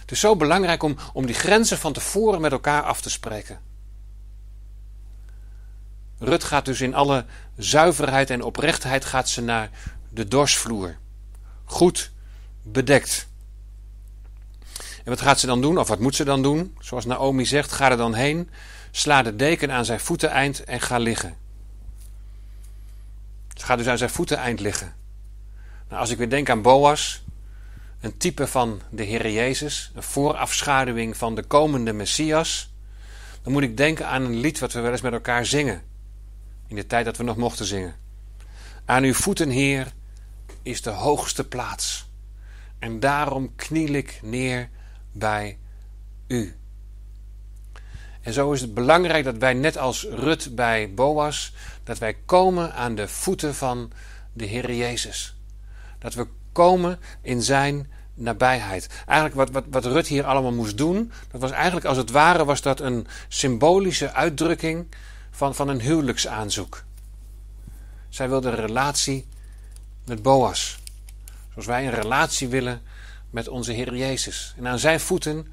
Het 0.00 0.10
is 0.10 0.20
zo 0.20 0.36
belangrijk 0.36 0.82
om, 0.82 0.96
om 1.12 1.26
die 1.26 1.34
grenzen 1.34 1.78
van 1.78 1.92
tevoren 1.92 2.40
met 2.40 2.52
elkaar 2.52 2.82
af 2.82 3.00
te 3.00 3.10
spreken. 3.10 3.69
Rut 6.20 6.44
gaat 6.44 6.64
dus 6.64 6.80
in 6.80 6.94
alle 6.94 7.24
zuiverheid 7.56 8.30
en 8.30 8.42
oprechtheid 8.42 9.04
gaat 9.04 9.28
ze 9.28 9.42
naar 9.42 9.70
de 10.08 10.28
dorsvloer. 10.28 10.96
Goed 11.64 12.10
bedekt. 12.62 13.28
En 14.76 15.04
wat 15.04 15.20
gaat 15.20 15.40
ze 15.40 15.46
dan 15.46 15.60
doen? 15.60 15.78
Of 15.78 15.88
wat 15.88 15.98
moet 15.98 16.14
ze 16.14 16.24
dan 16.24 16.42
doen? 16.42 16.76
Zoals 16.78 17.04
Naomi 17.04 17.46
zegt, 17.46 17.72
ga 17.72 17.90
er 17.90 17.96
dan 17.96 18.14
heen, 18.14 18.50
sla 18.90 19.22
de 19.22 19.36
deken 19.36 19.70
aan 19.70 19.84
zijn 19.84 20.00
voeteneind 20.00 20.64
en 20.64 20.80
ga 20.80 20.98
liggen. 20.98 21.36
Ze 23.56 23.64
gaat 23.64 23.78
dus 23.78 23.86
aan 23.86 23.98
zijn 23.98 24.10
voeteneind 24.10 24.60
liggen. 24.60 24.94
Nou, 25.88 26.00
als 26.00 26.10
ik 26.10 26.18
weer 26.18 26.30
denk 26.30 26.50
aan 26.50 26.62
Boas, 26.62 27.22
een 28.00 28.16
type 28.16 28.46
van 28.46 28.80
de 28.90 29.02
Heer 29.02 29.30
Jezus, 29.30 29.90
een 29.94 30.02
voorafschaduwing 30.02 31.16
van 31.16 31.34
de 31.34 31.42
komende 31.42 31.92
Messias, 31.92 32.70
dan 33.42 33.52
moet 33.52 33.62
ik 33.62 33.76
denken 33.76 34.06
aan 34.06 34.24
een 34.24 34.40
lied 34.40 34.58
wat 34.58 34.72
we 34.72 34.80
wel 34.80 34.90
eens 34.92 35.00
met 35.00 35.12
elkaar 35.12 35.46
zingen. 35.46 35.82
In 36.70 36.76
de 36.76 36.86
tijd 36.86 37.04
dat 37.04 37.16
we 37.16 37.22
nog 37.22 37.36
mochten 37.36 37.66
zingen. 37.66 37.94
Aan 38.84 39.02
uw 39.02 39.14
voeten, 39.14 39.50
Heer, 39.50 39.92
is 40.62 40.82
de 40.82 40.90
hoogste 40.90 41.48
plaats. 41.48 42.08
En 42.78 43.00
daarom 43.00 43.54
kniel 43.54 43.92
ik 43.92 44.20
neer 44.22 44.68
bij 45.12 45.58
u. 46.26 46.56
En 48.20 48.32
zo 48.32 48.52
is 48.52 48.60
het 48.60 48.74
belangrijk 48.74 49.24
dat 49.24 49.36
wij, 49.36 49.54
net 49.54 49.78
als 49.78 50.06
Rut 50.10 50.54
bij 50.54 50.94
Boas, 50.94 51.54
dat 51.84 51.98
wij 51.98 52.16
komen 52.24 52.74
aan 52.74 52.94
de 52.94 53.08
voeten 53.08 53.54
van 53.54 53.92
de 54.32 54.44
Heer 54.44 54.74
Jezus. 54.74 55.36
Dat 55.98 56.14
we 56.14 56.26
komen 56.52 56.98
in 57.22 57.42
zijn 57.42 57.90
nabijheid. 58.14 58.88
Eigenlijk 59.06 59.34
wat, 59.34 59.50
wat, 59.50 59.64
wat 59.70 59.92
Rut 59.92 60.06
hier 60.06 60.24
allemaal 60.24 60.52
moest 60.52 60.78
doen, 60.78 61.12
dat 61.30 61.40
was 61.40 61.50
eigenlijk 61.50 61.86
als 61.86 61.96
het 61.96 62.10
ware 62.10 62.44
was 62.44 62.62
dat 62.62 62.80
een 62.80 63.06
symbolische 63.28 64.12
uitdrukking 64.12 64.86
van, 65.30 65.54
van 65.54 65.68
een 65.68 65.80
huwelijksaanzoek. 65.80 66.84
Zij 68.08 68.28
wilde 68.28 68.48
een 68.48 68.66
relatie 68.66 69.26
met 70.04 70.22
Boas. 70.22 70.78
Zoals 71.50 71.66
wij 71.66 71.86
een 71.86 71.94
relatie 71.94 72.48
willen 72.48 72.82
met 73.30 73.48
onze 73.48 73.72
Heer 73.72 73.96
Jezus. 73.96 74.54
En 74.56 74.68
aan 74.68 74.78
zijn 74.78 75.00
voeten 75.00 75.46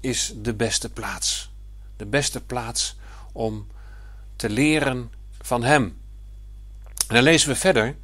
is 0.00 0.32
de 0.36 0.54
beste 0.54 0.90
plaats. 0.90 1.50
De 1.96 2.06
beste 2.06 2.40
plaats 2.40 2.96
om 3.32 3.66
te 4.36 4.50
leren 4.50 5.10
van 5.40 5.62
Hem. 5.62 5.84
En 7.08 7.14
dan 7.14 7.22
lezen 7.22 7.48
we 7.48 7.54
verder. 7.54 7.96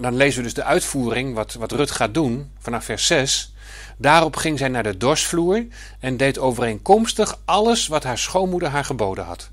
Dan 0.00 0.16
lezen 0.16 0.38
we 0.38 0.44
dus 0.44 0.54
de 0.54 0.64
uitvoering, 0.64 1.34
wat, 1.34 1.52
wat 1.52 1.72
Rut 1.72 1.90
gaat 1.90 2.14
doen, 2.14 2.52
vanaf 2.58 2.84
vers 2.84 3.06
6. 3.06 3.54
Daarop 3.96 4.36
ging 4.36 4.58
zij 4.58 4.68
naar 4.68 4.82
de 4.82 4.96
dorsvloer 4.96 5.66
en 6.00 6.16
deed 6.16 6.38
overeenkomstig 6.38 7.38
alles 7.44 7.86
wat 7.86 8.04
haar 8.04 8.18
schoonmoeder 8.18 8.68
haar 8.68 8.84
geboden 8.84 9.24
had. 9.24 9.50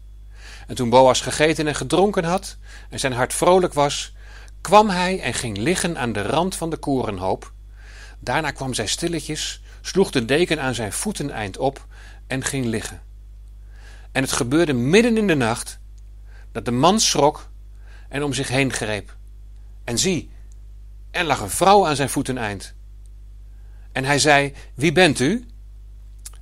En 0.67 0.75
toen 0.75 0.89
Boas 0.89 1.21
gegeten 1.21 1.67
en 1.67 1.75
gedronken 1.75 2.23
had 2.23 2.57
en 2.89 2.99
zijn 2.99 3.13
hart 3.13 3.33
vrolijk 3.33 3.73
was, 3.73 4.13
kwam 4.61 4.89
hij 4.89 5.19
en 5.21 5.33
ging 5.33 5.57
liggen 5.57 5.97
aan 5.97 6.13
de 6.13 6.21
rand 6.21 6.55
van 6.55 6.69
de 6.69 6.77
korenhoop. 6.77 7.51
Daarna 8.19 8.51
kwam 8.51 8.73
zij 8.73 8.87
stilletjes, 8.87 9.61
sloeg 9.81 10.11
de 10.11 10.25
deken 10.25 10.61
aan 10.61 10.75
zijn 10.75 10.93
voeteneind 10.93 11.57
op 11.57 11.85
en 12.27 12.43
ging 12.43 12.65
liggen. 12.65 13.01
En 14.11 14.21
het 14.21 14.31
gebeurde 14.31 14.73
midden 14.73 15.17
in 15.17 15.27
de 15.27 15.35
nacht 15.35 15.79
dat 16.51 16.65
de 16.65 16.71
man 16.71 16.99
schrok 16.99 17.49
en 18.09 18.23
om 18.23 18.33
zich 18.33 18.47
heen 18.47 18.73
greep. 18.73 19.15
En 19.83 19.97
zie, 19.97 20.29
er 21.11 21.23
lag 21.23 21.39
een 21.39 21.49
vrouw 21.49 21.87
aan 21.87 21.95
zijn 21.95 22.09
voeteneind. 22.09 22.73
En 23.91 24.05
hij 24.05 24.19
zei: 24.19 24.53
Wie 24.73 24.91
bent 24.91 25.19
u? 25.19 25.47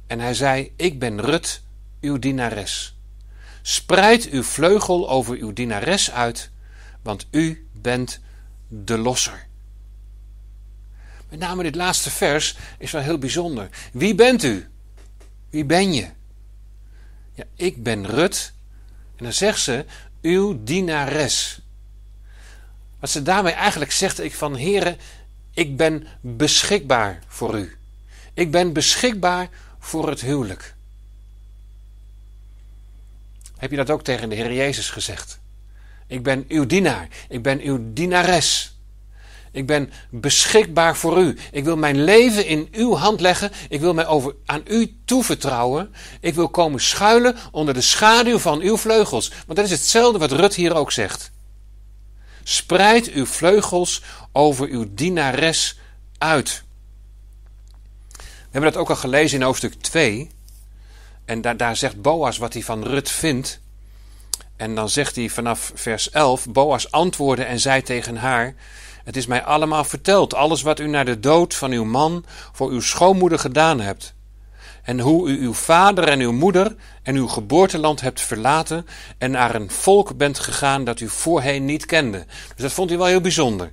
En 0.08 0.20
hij 0.20 0.34
zei: 0.34 0.74
Ik 0.76 1.00
ben 1.00 1.22
Rut, 1.22 1.64
uw 2.02 2.20
dienares. 2.20 2.95
Spreid 3.68 4.30
uw 4.30 4.44
vleugel 4.44 5.10
over 5.10 5.38
uw 5.38 5.54
dienares 5.54 6.12
uit, 6.12 6.50
want 7.02 7.28
u 7.32 7.68
bent 7.72 8.20
de 8.68 8.98
losser. 8.98 9.48
Met 11.30 11.40
name 11.40 11.64
dit 11.64 11.76
laatste 11.76 12.10
vers 12.10 12.58
is 12.78 12.92
wel 12.92 13.02
heel 13.02 13.18
bijzonder. 13.18 13.70
Wie 13.94 14.16
bent 14.16 14.44
u? 14.44 14.70
Wie 15.50 15.66
ben 15.66 15.94
je? 15.94 16.10
Ja, 17.34 17.44
ik 17.56 17.84
ben 17.84 18.06
Rut. 18.06 18.54
En 19.16 19.24
dan 19.24 19.34
zegt 19.34 19.60
ze, 19.60 19.86
uw 20.22 20.64
dienares. 20.64 21.60
Wat 23.00 23.10
ze 23.10 23.22
daarmee 23.22 23.54
eigenlijk 23.54 23.92
zegt, 23.92 24.20
ik 24.20 24.36
van 24.36 24.56
heren, 24.56 24.98
ik 25.54 25.78
ben 25.78 26.08
beschikbaar 26.22 27.20
voor 27.28 27.60
u. 27.60 27.78
Ik 28.34 28.52
ben 28.52 28.74
beschikbaar 28.74 29.50
voor 29.80 30.10
het 30.10 30.22
huwelijk. 30.22 30.75
Heb 33.66 33.74
je 33.74 33.86
dat 33.86 33.96
ook 33.96 34.04
tegen 34.04 34.30
de 34.30 34.36
Heer 34.36 34.54
Jezus 34.54 34.90
gezegd? 34.90 35.40
Ik 36.08 36.24
ben 36.24 36.46
uw 36.48 36.66
dienaar. 36.66 37.08
Ik 37.30 37.42
ben 37.42 37.62
uw 37.62 37.94
dienares. 37.94 38.78
Ik 39.52 39.66
ben 39.66 39.92
beschikbaar 40.10 40.98
voor 40.98 41.22
u. 41.22 41.38
Ik 41.52 41.64
wil 41.64 41.78
mijn 41.78 42.04
leven 42.04 42.46
in 42.46 42.68
uw 42.72 42.96
hand 42.96 43.22
leggen. 43.22 43.52
Ik 43.70 43.80
wil 43.80 43.94
mij 43.94 44.08
over, 44.08 44.36
aan 44.46 44.62
u 44.68 44.98
toevertrouwen. 45.06 45.94
Ik 46.20 46.36
wil 46.36 46.50
komen 46.50 46.82
schuilen 46.82 47.36
onder 47.52 47.74
de 47.74 47.82
schaduw 47.82 48.38
van 48.38 48.62
uw 48.62 48.78
vleugels. 48.78 49.30
Want 49.30 49.58
dat 49.58 49.66
is 49.66 49.72
hetzelfde 49.72 50.20
wat 50.20 50.32
Rut 50.32 50.56
hier 50.56 50.76
ook 50.76 50.92
zegt. 50.92 51.32
Spreid 52.44 53.12
uw 53.12 53.26
vleugels 53.26 54.02
over 54.32 54.68
uw 54.68 54.86
dienares 54.94 55.80
uit. 56.18 56.64
We 58.18 58.52
hebben 58.52 58.72
dat 58.72 58.82
ook 58.82 58.90
al 58.90 58.96
gelezen 58.96 59.40
in 59.40 59.46
hoofdstuk 59.46 59.74
2. 59.74 60.30
En 61.26 61.42
daar, 61.42 61.58
daar 61.58 61.76
zegt 61.76 62.02
Boas 62.02 62.38
wat 62.38 62.54
hij 62.54 62.64
van 62.64 62.84
Rut 62.84 63.10
vindt. 63.10 63.60
En 64.56 64.76
dan 64.76 64.90
zegt 64.90 65.16
hij 65.16 65.30
vanaf 65.30 65.72
vers 65.76 66.10
11: 66.10 66.48
Boas 66.50 66.92
antwoordde 66.92 67.44
en 67.44 67.60
zei 67.60 67.82
tegen 67.82 68.18
haar: 68.18 68.56
Het 69.04 69.16
is 69.16 69.26
mij 69.26 69.44
allemaal 69.44 69.84
verteld, 69.84 70.34
alles 70.34 70.62
wat 70.62 70.80
u 70.80 70.88
naar 70.88 71.06
de 71.06 71.20
dood 71.20 71.54
van 71.54 71.72
uw 71.72 71.86
man 71.86 72.26
voor 72.52 72.70
uw 72.70 72.82
schoonmoeder 72.82 73.40
gedaan 73.40 73.80
hebt. 73.80 74.14
En 74.84 75.00
hoe 75.00 75.30
u 75.30 75.42
uw 75.42 75.54
vader 75.54 76.08
en 76.08 76.20
uw 76.20 76.32
moeder 76.32 76.76
en 77.04 77.16
uw 77.16 77.28
geboorteland 77.28 78.02
hebt 78.02 78.22
verlaten 78.22 78.86
en 79.18 79.32
naar 79.32 79.56
een 79.56 79.72
volk 79.72 80.18
bent 80.18 80.40
gegaan 80.40 80.84
dat 80.84 81.00
u 81.00 81.10
voorheen 81.10 81.66
niet 81.66 81.86
kende. 81.86 82.26
Dus 82.48 82.62
dat 82.62 82.72
vond 82.72 82.90
hij 82.90 82.98
wel 82.98 83.08
heel 83.08 83.22
bijzonder. 83.22 83.72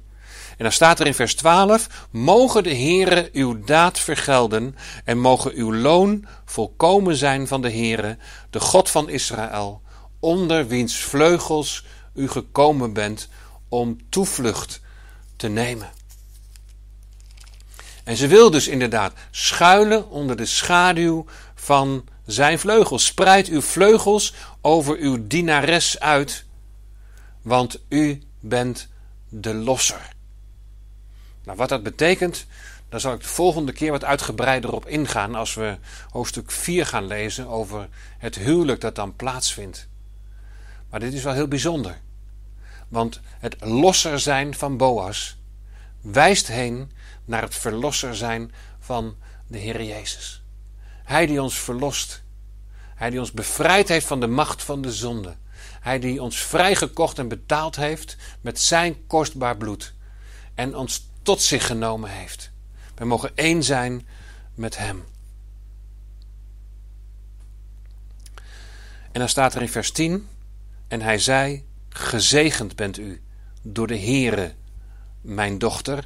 En 0.56 0.64
dan 0.64 0.72
staat 0.72 1.00
er 1.00 1.06
in 1.06 1.14
vers 1.14 1.34
12: 1.34 1.86
Mogen 2.10 2.62
de 2.62 2.74
Heere 2.74 3.28
uw 3.32 3.64
daad 3.64 3.98
vergelden 3.98 4.76
en 5.04 5.18
mogen 5.18 5.52
uw 5.54 5.74
loon 5.74 6.26
volkomen 6.44 7.16
zijn 7.16 7.46
van 7.46 7.62
de 7.62 7.70
Heere, 7.70 8.16
de 8.50 8.60
God 8.60 8.90
van 8.90 9.08
Israël, 9.08 9.82
onder 10.20 10.66
wiens 10.66 10.96
vleugels 10.96 11.84
u 12.14 12.28
gekomen 12.28 12.92
bent 12.92 13.28
om 13.68 13.98
toevlucht 14.08 14.80
te 15.36 15.48
nemen. 15.48 15.90
En 18.04 18.16
ze 18.16 18.26
wil 18.26 18.50
dus 18.50 18.68
inderdaad 18.68 19.12
schuilen 19.30 20.10
onder 20.10 20.36
de 20.36 20.46
schaduw 20.46 21.24
van 21.54 22.04
zijn 22.26 22.58
vleugels. 22.58 23.04
Spreid 23.04 23.48
uw 23.48 23.60
vleugels 23.60 24.34
over 24.60 24.96
uw 24.96 25.26
dienares 25.26 26.00
uit, 26.00 26.44
want 27.42 27.78
u 27.88 28.22
bent 28.40 28.88
de 29.28 29.54
losser. 29.54 30.12
Nou, 31.44 31.57
wat 31.57 31.68
dat 31.68 31.83
betekent, 31.83 32.46
daar 32.88 33.00
zal 33.00 33.12
ik 33.14 33.20
de 33.20 33.28
volgende 33.28 33.72
keer 33.72 33.90
wat 33.90 34.05
uitgebreider 34.05 34.72
op 34.72 34.88
ingaan 34.88 35.35
als 35.35 35.55
we 35.55 35.78
hoofdstuk 36.11 36.50
4 36.50 36.87
gaan 36.87 37.07
lezen 37.07 37.46
over 37.46 37.88
het 38.18 38.35
huwelijk 38.35 38.81
dat 38.81 38.94
dan 38.94 39.16
plaatsvindt. 39.16 39.88
Maar 40.90 41.00
dit 41.00 41.12
is 41.12 41.22
wel 41.22 41.33
heel 41.33 41.48
bijzonder. 41.48 42.00
Want 42.88 43.20
het 43.26 43.57
losser 43.61 44.20
zijn 44.20 44.55
van 44.55 44.76
Boas 44.76 45.37
wijst 46.00 46.46
heen 46.46 46.90
naar 47.24 47.42
het 47.42 47.55
verlosser 47.55 48.16
zijn 48.16 48.52
van 48.78 49.16
de 49.46 49.59
Heer 49.59 49.83
Jezus. 49.83 50.42
Hij 51.05 51.26
die 51.26 51.42
ons 51.42 51.59
verlost. 51.59 52.22
Hij 52.94 53.11
die 53.11 53.20
ons 53.20 53.33
bevrijd 53.33 53.88
heeft 53.88 54.07
van 54.07 54.20
de 54.20 54.26
macht 54.26 54.62
van 54.62 54.83
de 54.83 54.92
zonde. 54.92 55.37
Hij 55.81 55.98
die 55.98 56.22
ons 56.22 56.37
vrijgekocht 56.37 57.18
en 57.18 57.28
betaald 57.28 57.76
heeft 57.76 58.16
met 58.40 58.61
zijn 58.61 59.07
kostbaar 59.07 59.57
bloed. 59.57 59.94
En 60.55 60.76
ons 60.76 61.11
tot 61.22 61.42
zich 61.42 61.66
genomen 61.66 62.11
heeft. 62.11 62.50
We 62.94 63.04
mogen 63.04 63.30
één 63.35 63.62
zijn 63.62 64.06
met 64.54 64.78
Hem. 64.78 65.04
En 69.12 69.20
dan 69.20 69.28
staat 69.28 69.54
er 69.54 69.62
in 69.62 69.68
vers 69.68 69.90
10: 69.90 70.28
En 70.88 71.00
hij 71.00 71.18
zei: 71.18 71.64
Gezegend 71.88 72.76
bent 72.76 72.98
u 72.98 73.22
door 73.62 73.87
de 73.87 73.98
Heere, 73.98 74.54
mijn 75.20 75.58
dochter. 75.58 76.04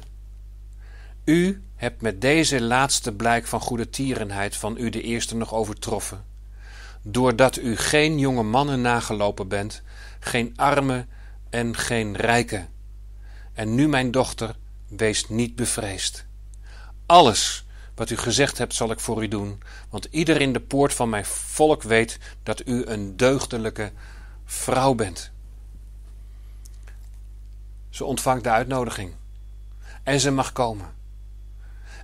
U 1.23 1.63
hebt 1.75 2.01
met 2.01 2.21
deze 2.21 2.61
laatste 2.61 3.13
blijk 3.13 3.47
van 3.47 3.59
goede 3.59 3.89
tierenheid 3.89 4.55
van 4.55 4.77
u 4.77 4.89
de 4.89 5.01
eerste 5.01 5.35
nog 5.35 5.53
overtroffen. 5.53 6.25
doordat 7.01 7.57
u 7.57 7.77
geen 7.77 8.19
jonge 8.19 8.43
mannen 8.43 8.81
nagelopen 8.81 9.47
bent, 9.47 9.81
geen 10.19 10.53
arme 10.55 11.05
en 11.49 11.77
geen 11.77 12.15
rijke. 12.15 12.67
En 13.53 13.75
nu, 13.75 13.87
mijn 13.87 14.11
dochter, 14.11 14.55
wees 14.87 15.29
niet 15.29 15.55
bevreesd. 15.55 16.25
Alles 17.05 17.65
wat 17.95 18.09
u 18.09 18.17
gezegd 18.17 18.57
hebt, 18.57 18.73
zal 18.73 18.91
ik 18.91 18.99
voor 18.99 19.23
u 19.23 19.27
doen, 19.27 19.61
want 19.89 20.07
ieder 20.11 20.41
in 20.41 20.53
de 20.53 20.59
poort 20.59 20.93
van 20.93 21.09
mijn 21.09 21.25
volk 21.25 21.83
weet 21.83 22.19
dat 22.43 22.67
u 22.67 22.85
een 22.85 23.17
deugdelijke 23.17 23.91
vrouw 24.45 24.93
bent. 24.93 25.31
Ze 27.89 28.05
ontvangt 28.05 28.43
de 28.43 28.49
uitnodiging 28.49 29.13
en 30.03 30.19
ze 30.19 30.31
mag 30.31 30.51
komen. 30.51 30.95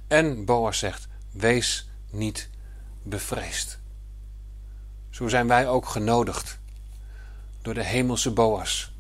En 0.08 0.46
Boas 0.46 0.78
zegt: 0.78 1.08
Wees 1.32 1.90
niet 2.10 2.50
bevreesd. 3.04 3.80
Zo 5.10 5.28
zijn 5.28 5.48
wij 5.48 5.68
ook 5.68 5.88
genodigd 5.88 6.60
door 7.62 7.74
de 7.74 7.84
hemelse 7.84 8.32
Boas, 8.32 8.92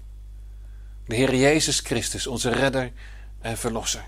de 1.05 1.15
Heer 1.15 1.35
Jezus 1.35 1.79
Christus, 1.79 2.27
onze 2.27 2.49
redder 2.49 2.91
en 3.43 3.57
verlosser. 3.57 4.03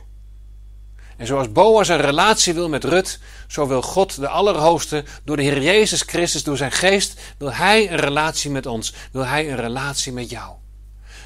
En 1.17 1.25
zoals 1.25 1.51
Boas 1.51 1.87
een 1.87 2.01
relatie 2.01 2.53
wil 2.53 2.69
met 2.69 2.83
Rut, 2.83 3.19
zo 3.47 3.67
wil 3.67 3.81
God 3.81 4.15
de 4.15 4.27
Allerhoogste 4.27 5.03
door 5.23 5.35
de 5.35 5.43
Heer 5.43 5.61
Jezus 5.61 6.01
Christus, 6.01 6.43
door 6.43 6.57
zijn 6.57 6.71
geest, 6.71 7.21
wil 7.37 7.53
Hij 7.53 7.91
een 7.91 7.97
relatie 7.97 8.51
met 8.51 8.65
ons, 8.65 8.93
wil 9.11 9.25
Hij 9.25 9.49
een 9.49 9.55
relatie 9.55 10.11
met 10.11 10.29
jou. 10.29 10.55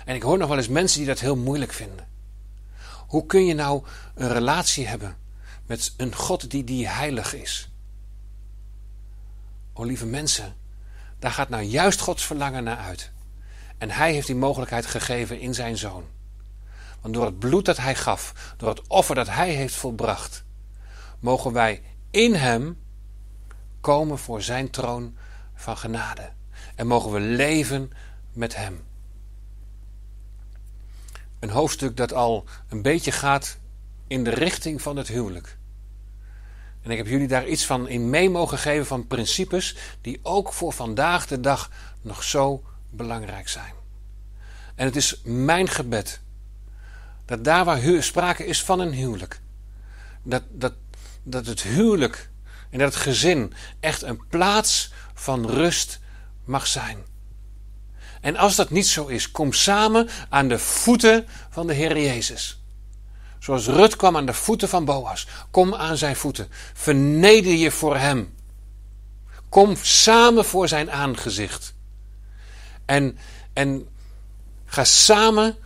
En 0.06 0.16
ik 0.16 0.22
hoor 0.22 0.38
nog 0.38 0.48
wel 0.48 0.58
eens 0.58 0.68
mensen 0.68 0.98
die 0.98 1.08
dat 1.08 1.20
heel 1.20 1.36
moeilijk 1.36 1.74
vinden. 1.74 2.08
Hoe 3.08 3.26
kun 3.26 3.46
je 3.46 3.54
nou 3.54 3.84
een 4.16 4.34
relatie 4.34 4.88
hebben 4.88 5.18
met 5.66 5.94
een 5.98 6.16
God 6.16 6.52
die, 6.52 6.64
die 6.64 6.88
heilig 6.88 7.34
is? 7.34 7.70
O 9.74 9.84
lieve 9.84 10.06
mensen, 10.06 10.56
daar 11.20 11.32
gaat 11.32 11.50
nou 11.50 11.64
juist 11.64 12.00
Gods 12.00 12.26
verlangen 12.26 12.64
naar 12.64 12.78
uit. 12.78 13.12
En 13.78 13.92
Hij 13.92 14.14
heeft 14.14 14.28
die 14.28 14.36
mogelijkheid 14.36 14.86
gegeven 14.86 15.40
in 15.40 15.54
zijn 15.54 15.78
Zoon. 15.78 16.04
Want 17.02 17.14
door 17.14 17.26
het 17.26 17.40
bloed 17.40 17.66
dat 17.66 17.78
Hij 17.78 17.96
gaf, 17.96 18.54
door 18.58 18.70
het 18.70 18.88
offer 18.88 19.16
dat 19.16 19.30
Hij 19.30 19.50
heeft 19.50 19.76
volbracht, 19.76 20.44
mogen 21.20 21.54
wij 21.54 21.82
in 22.12 22.36
Hem 22.36 22.78
komen 23.82 24.18
voor 24.18 24.42
Zijn 24.42 24.70
troon 24.70 25.18
van 25.56 25.78
genade. 25.78 26.30
En 26.76 26.88
mogen 26.88 27.12
we 27.12 27.20
leven 27.20 27.92
met 28.34 28.56
Hem. 28.56 28.84
Een 31.40 31.50
hoofdstuk 31.50 31.98
dat 31.98 32.14
al 32.14 32.46
een 32.70 32.82
beetje 32.82 33.12
gaat 33.12 33.58
in 34.08 34.24
de 34.24 34.30
richting 34.30 34.82
van 34.82 34.98
het 34.98 35.08
huwelijk. 35.08 35.58
En 36.82 36.92
ik 36.92 36.98
heb 36.98 37.08
jullie 37.08 37.28
daar 37.28 37.48
iets 37.48 37.66
van 37.66 37.88
in 37.88 38.10
mee 38.10 38.30
mogen 38.30 38.58
geven 38.58 38.86
van 38.86 39.08
principes 39.08 39.76
die 40.02 40.20
ook 40.22 40.54
voor 40.54 40.74
vandaag 40.74 41.28
de 41.28 41.40
dag 41.40 41.72
nog 42.02 42.24
zo 42.24 42.64
belangrijk 42.90 43.48
zijn. 43.48 43.74
En 44.76 44.86
het 44.86 44.96
is 44.96 45.22
mijn 45.24 45.68
gebed 45.68 46.22
dat 47.30 47.44
daar 47.44 47.66
waar 47.66 48.04
sprake 48.04 48.46
is 48.46 48.64
van 48.64 48.80
een 48.80 48.92
huwelijk, 48.92 49.40
dat, 50.24 50.44
dat, 50.50 50.74
dat 51.24 51.46
het 51.46 51.62
huwelijk 51.62 52.30
en 52.70 52.80
dat 52.80 52.94
het 52.94 53.04
gezin 53.04 53.54
echt 53.80 54.02
een 54.02 54.28
plaats 54.28 54.92
van 55.14 55.50
rust 55.50 56.00
mag 56.44 56.68
zijn. 56.68 56.98
En 58.22 58.36
als 58.36 58.56
dat 58.56 58.70
niet 58.70 58.88
zo 58.88 59.06
is, 59.08 59.32
kom 59.32 59.54
samen 59.54 60.10
aan 60.30 60.48
de 60.48 60.60
voeten 60.60 61.28
van 61.50 61.68
de 61.68 61.74
Heer 61.74 61.98
Jezus. 61.98 62.62
Zoals 63.40 63.68
Rut 63.68 63.96
kwam 63.96 64.18
aan 64.18 64.26
de 64.26 64.34
voeten 64.34 64.70
van 64.70 64.86
Boas. 64.86 65.28
Kom 65.52 65.76
aan 65.76 65.98
zijn 65.98 66.16
voeten. 66.16 66.48
Verneder 66.74 67.54
je 67.54 67.72
voor 67.72 67.98
hem. 67.98 68.36
Kom 69.50 69.76
samen 69.82 70.46
voor 70.46 70.68
zijn 70.68 70.92
aangezicht. 70.92 71.74
En, 72.86 73.18
en 73.54 73.88
ga 74.66 74.84
samen 74.84 75.58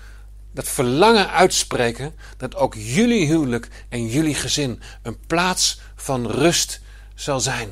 dat 0.53 0.67
verlangen 0.67 1.29
uitspreken 1.29 2.15
dat 2.37 2.55
ook 2.55 2.73
jullie 2.75 3.27
huwelijk 3.27 3.67
en 3.89 4.07
jullie 4.07 4.35
gezin 4.35 4.81
een 5.01 5.19
plaats 5.27 5.79
van 5.95 6.27
rust 6.27 6.81
zal 7.15 7.39
zijn. 7.39 7.71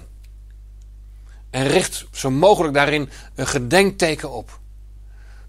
En 1.49 1.67
richt 1.67 2.05
zo 2.11 2.31
mogelijk 2.31 2.73
daarin 2.73 3.09
een 3.35 3.47
gedenkteken 3.47 4.31
op. 4.31 4.59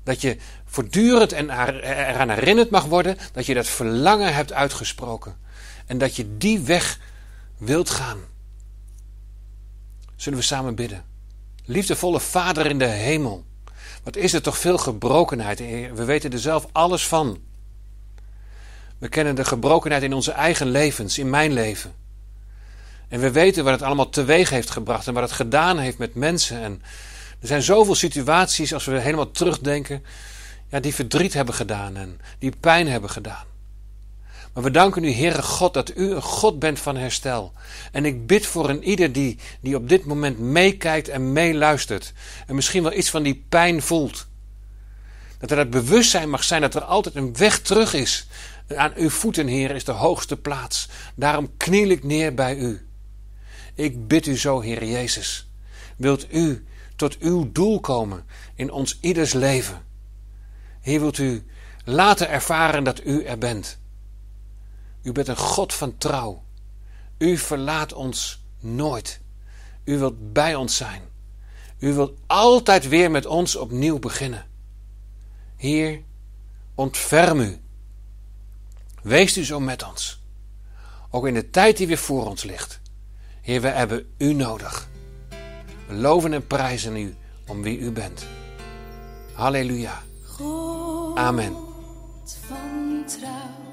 Dat 0.04 0.20
je 0.20 0.36
voortdurend 0.64 1.32
en 1.32 1.50
eraan 1.50 2.30
herinnerd 2.30 2.70
mag 2.70 2.84
worden 2.84 3.16
dat 3.32 3.46
je 3.46 3.54
dat 3.54 3.66
verlangen 3.66 4.34
hebt 4.34 4.52
uitgesproken. 4.52 5.36
En 5.86 5.98
dat 5.98 6.16
je 6.16 6.36
die 6.36 6.60
weg 6.60 6.98
wilt 7.58 7.90
gaan. 7.90 8.18
Zullen 10.16 10.38
we 10.38 10.44
samen 10.44 10.74
bidden? 10.74 11.04
Liefdevolle 11.64 12.20
Vader 12.20 12.66
in 12.66 12.78
de 12.78 12.84
hemel. 12.84 13.44
Wat 14.02 14.16
is 14.16 14.32
er 14.32 14.42
toch 14.42 14.58
veel 14.58 14.78
gebrokenheid. 14.78 15.58
We 15.94 16.04
weten 16.04 16.32
er 16.32 16.38
zelf 16.38 16.66
alles 16.72 17.06
van. 17.06 17.38
We 18.98 19.08
kennen 19.08 19.34
de 19.34 19.44
gebrokenheid 19.44 20.02
in 20.02 20.12
onze 20.12 20.32
eigen 20.32 20.66
levens, 20.66 21.18
in 21.18 21.30
mijn 21.30 21.52
leven. 21.52 21.94
En 23.08 23.20
we 23.20 23.30
weten 23.30 23.64
wat 23.64 23.72
het 23.72 23.82
allemaal 23.82 24.08
teweeg 24.08 24.50
heeft 24.50 24.70
gebracht 24.70 25.06
en 25.06 25.14
wat 25.14 25.22
het 25.22 25.32
gedaan 25.32 25.78
heeft 25.78 25.98
met 25.98 26.14
mensen. 26.14 26.60
En 26.60 26.82
er 27.40 27.46
zijn 27.46 27.62
zoveel 27.62 27.94
situaties, 27.94 28.74
als 28.74 28.84
we 28.84 29.00
helemaal 29.00 29.30
terugdenken, 29.30 30.04
ja, 30.68 30.80
die 30.80 30.94
verdriet 30.94 31.32
hebben 31.32 31.54
gedaan 31.54 31.96
en 31.96 32.20
die 32.38 32.52
pijn 32.60 32.88
hebben 32.88 33.10
gedaan. 33.10 33.51
Maar 34.52 34.62
we 34.62 34.70
danken 34.70 35.04
u, 35.04 35.12
Heere 35.12 35.42
God, 35.42 35.74
dat 35.74 35.96
u 35.96 36.10
een 36.10 36.22
God 36.22 36.58
bent 36.58 36.78
van 36.78 36.96
herstel. 36.96 37.52
En 37.92 38.04
ik 38.04 38.26
bid 38.26 38.46
voor 38.46 38.68
een 38.68 38.84
ieder 38.84 39.12
die, 39.12 39.38
die 39.60 39.76
op 39.76 39.88
dit 39.88 40.04
moment 40.04 40.38
meekijkt 40.38 41.08
en 41.08 41.32
meeluistert. 41.32 42.12
En 42.46 42.54
misschien 42.54 42.82
wel 42.82 42.92
iets 42.92 43.10
van 43.10 43.22
die 43.22 43.44
pijn 43.48 43.82
voelt. 43.82 44.26
Dat 45.38 45.50
er 45.50 45.58
het 45.58 45.70
bewustzijn 45.70 46.30
mag 46.30 46.44
zijn 46.44 46.60
dat 46.60 46.74
er 46.74 46.82
altijd 46.82 47.14
een 47.14 47.36
weg 47.36 47.60
terug 47.60 47.94
is. 47.94 48.26
Aan 48.76 48.92
uw 48.96 49.10
voeten, 49.10 49.46
Heer, 49.46 49.70
is 49.70 49.84
de 49.84 49.92
hoogste 49.92 50.36
plaats. 50.36 50.88
Daarom 51.14 51.56
kniel 51.56 51.88
ik 51.88 52.04
neer 52.04 52.34
bij 52.34 52.56
u. 52.56 52.86
Ik 53.74 54.08
bid 54.08 54.26
u 54.26 54.38
zo, 54.38 54.60
Heer 54.60 54.84
Jezus. 54.84 55.50
Wilt 55.96 56.34
u 56.34 56.66
tot 56.96 57.18
uw 57.18 57.52
doel 57.52 57.80
komen 57.80 58.24
in 58.54 58.70
ons 58.70 58.98
ieders 59.00 59.32
leven? 59.32 59.82
Heer, 60.80 61.00
wilt 61.00 61.18
u 61.18 61.46
laten 61.84 62.28
ervaren 62.28 62.84
dat 62.84 63.04
u 63.04 63.24
er 63.24 63.38
bent. 63.38 63.80
U 65.02 65.12
bent 65.12 65.28
een 65.28 65.36
God 65.36 65.74
van 65.74 65.98
trouw. 65.98 66.42
U 67.18 67.36
verlaat 67.36 67.92
ons 67.92 68.44
nooit. 68.60 69.20
U 69.84 69.98
wilt 69.98 70.32
bij 70.32 70.54
ons 70.54 70.76
zijn. 70.76 71.02
U 71.78 71.92
wilt 71.92 72.18
altijd 72.26 72.88
weer 72.88 73.10
met 73.10 73.26
ons 73.26 73.56
opnieuw 73.56 73.98
beginnen. 73.98 74.46
Heer, 75.56 76.02
ontferm 76.74 77.40
u. 77.40 77.60
Wees 79.02 79.36
u 79.36 79.44
zo 79.44 79.60
met 79.60 79.82
ons. 79.82 80.20
Ook 81.10 81.26
in 81.26 81.34
de 81.34 81.50
tijd 81.50 81.76
die 81.76 81.86
weer 81.86 81.98
voor 81.98 82.26
ons 82.26 82.42
ligt. 82.42 82.80
Heer, 83.40 83.60
we 83.60 83.68
hebben 83.68 84.12
u 84.18 84.32
nodig. 84.32 84.88
We 85.86 85.94
loven 85.94 86.32
en 86.32 86.46
prijzen 86.46 86.96
u 86.96 87.16
om 87.46 87.62
wie 87.62 87.78
u 87.78 87.90
bent. 87.90 88.26
Halleluja. 89.34 90.02
Amen. 91.14 91.56
Van 92.24 93.04
trouw. 93.06 93.71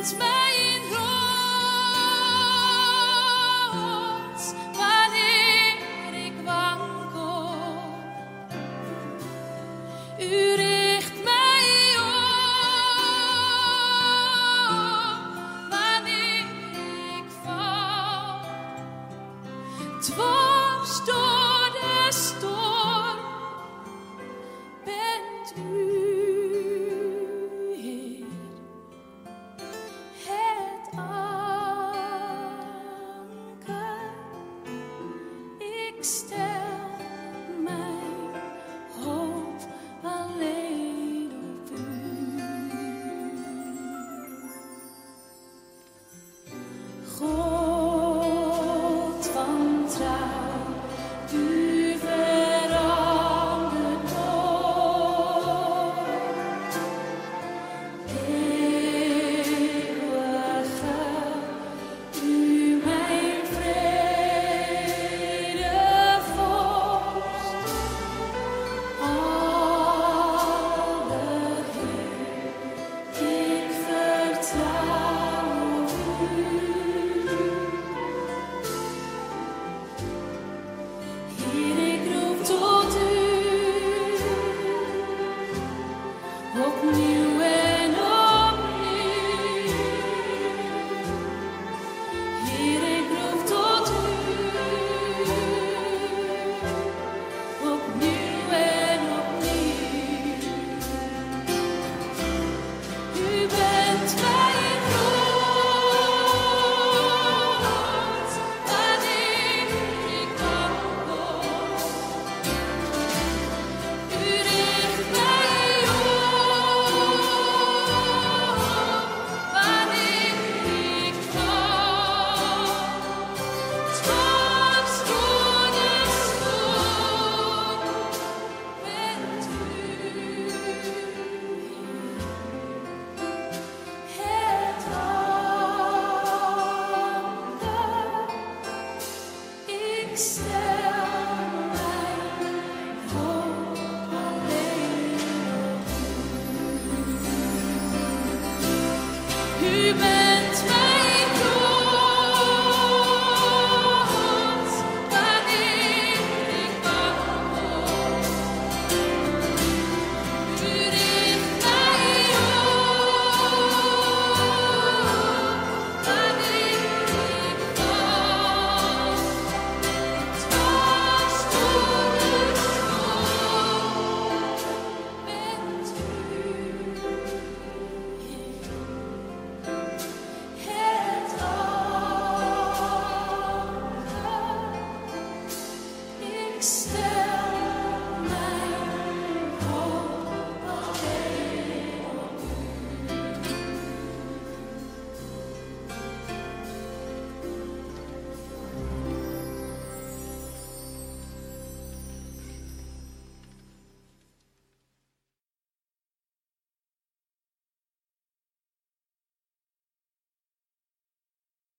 It's 0.00 0.14
my 0.14 0.39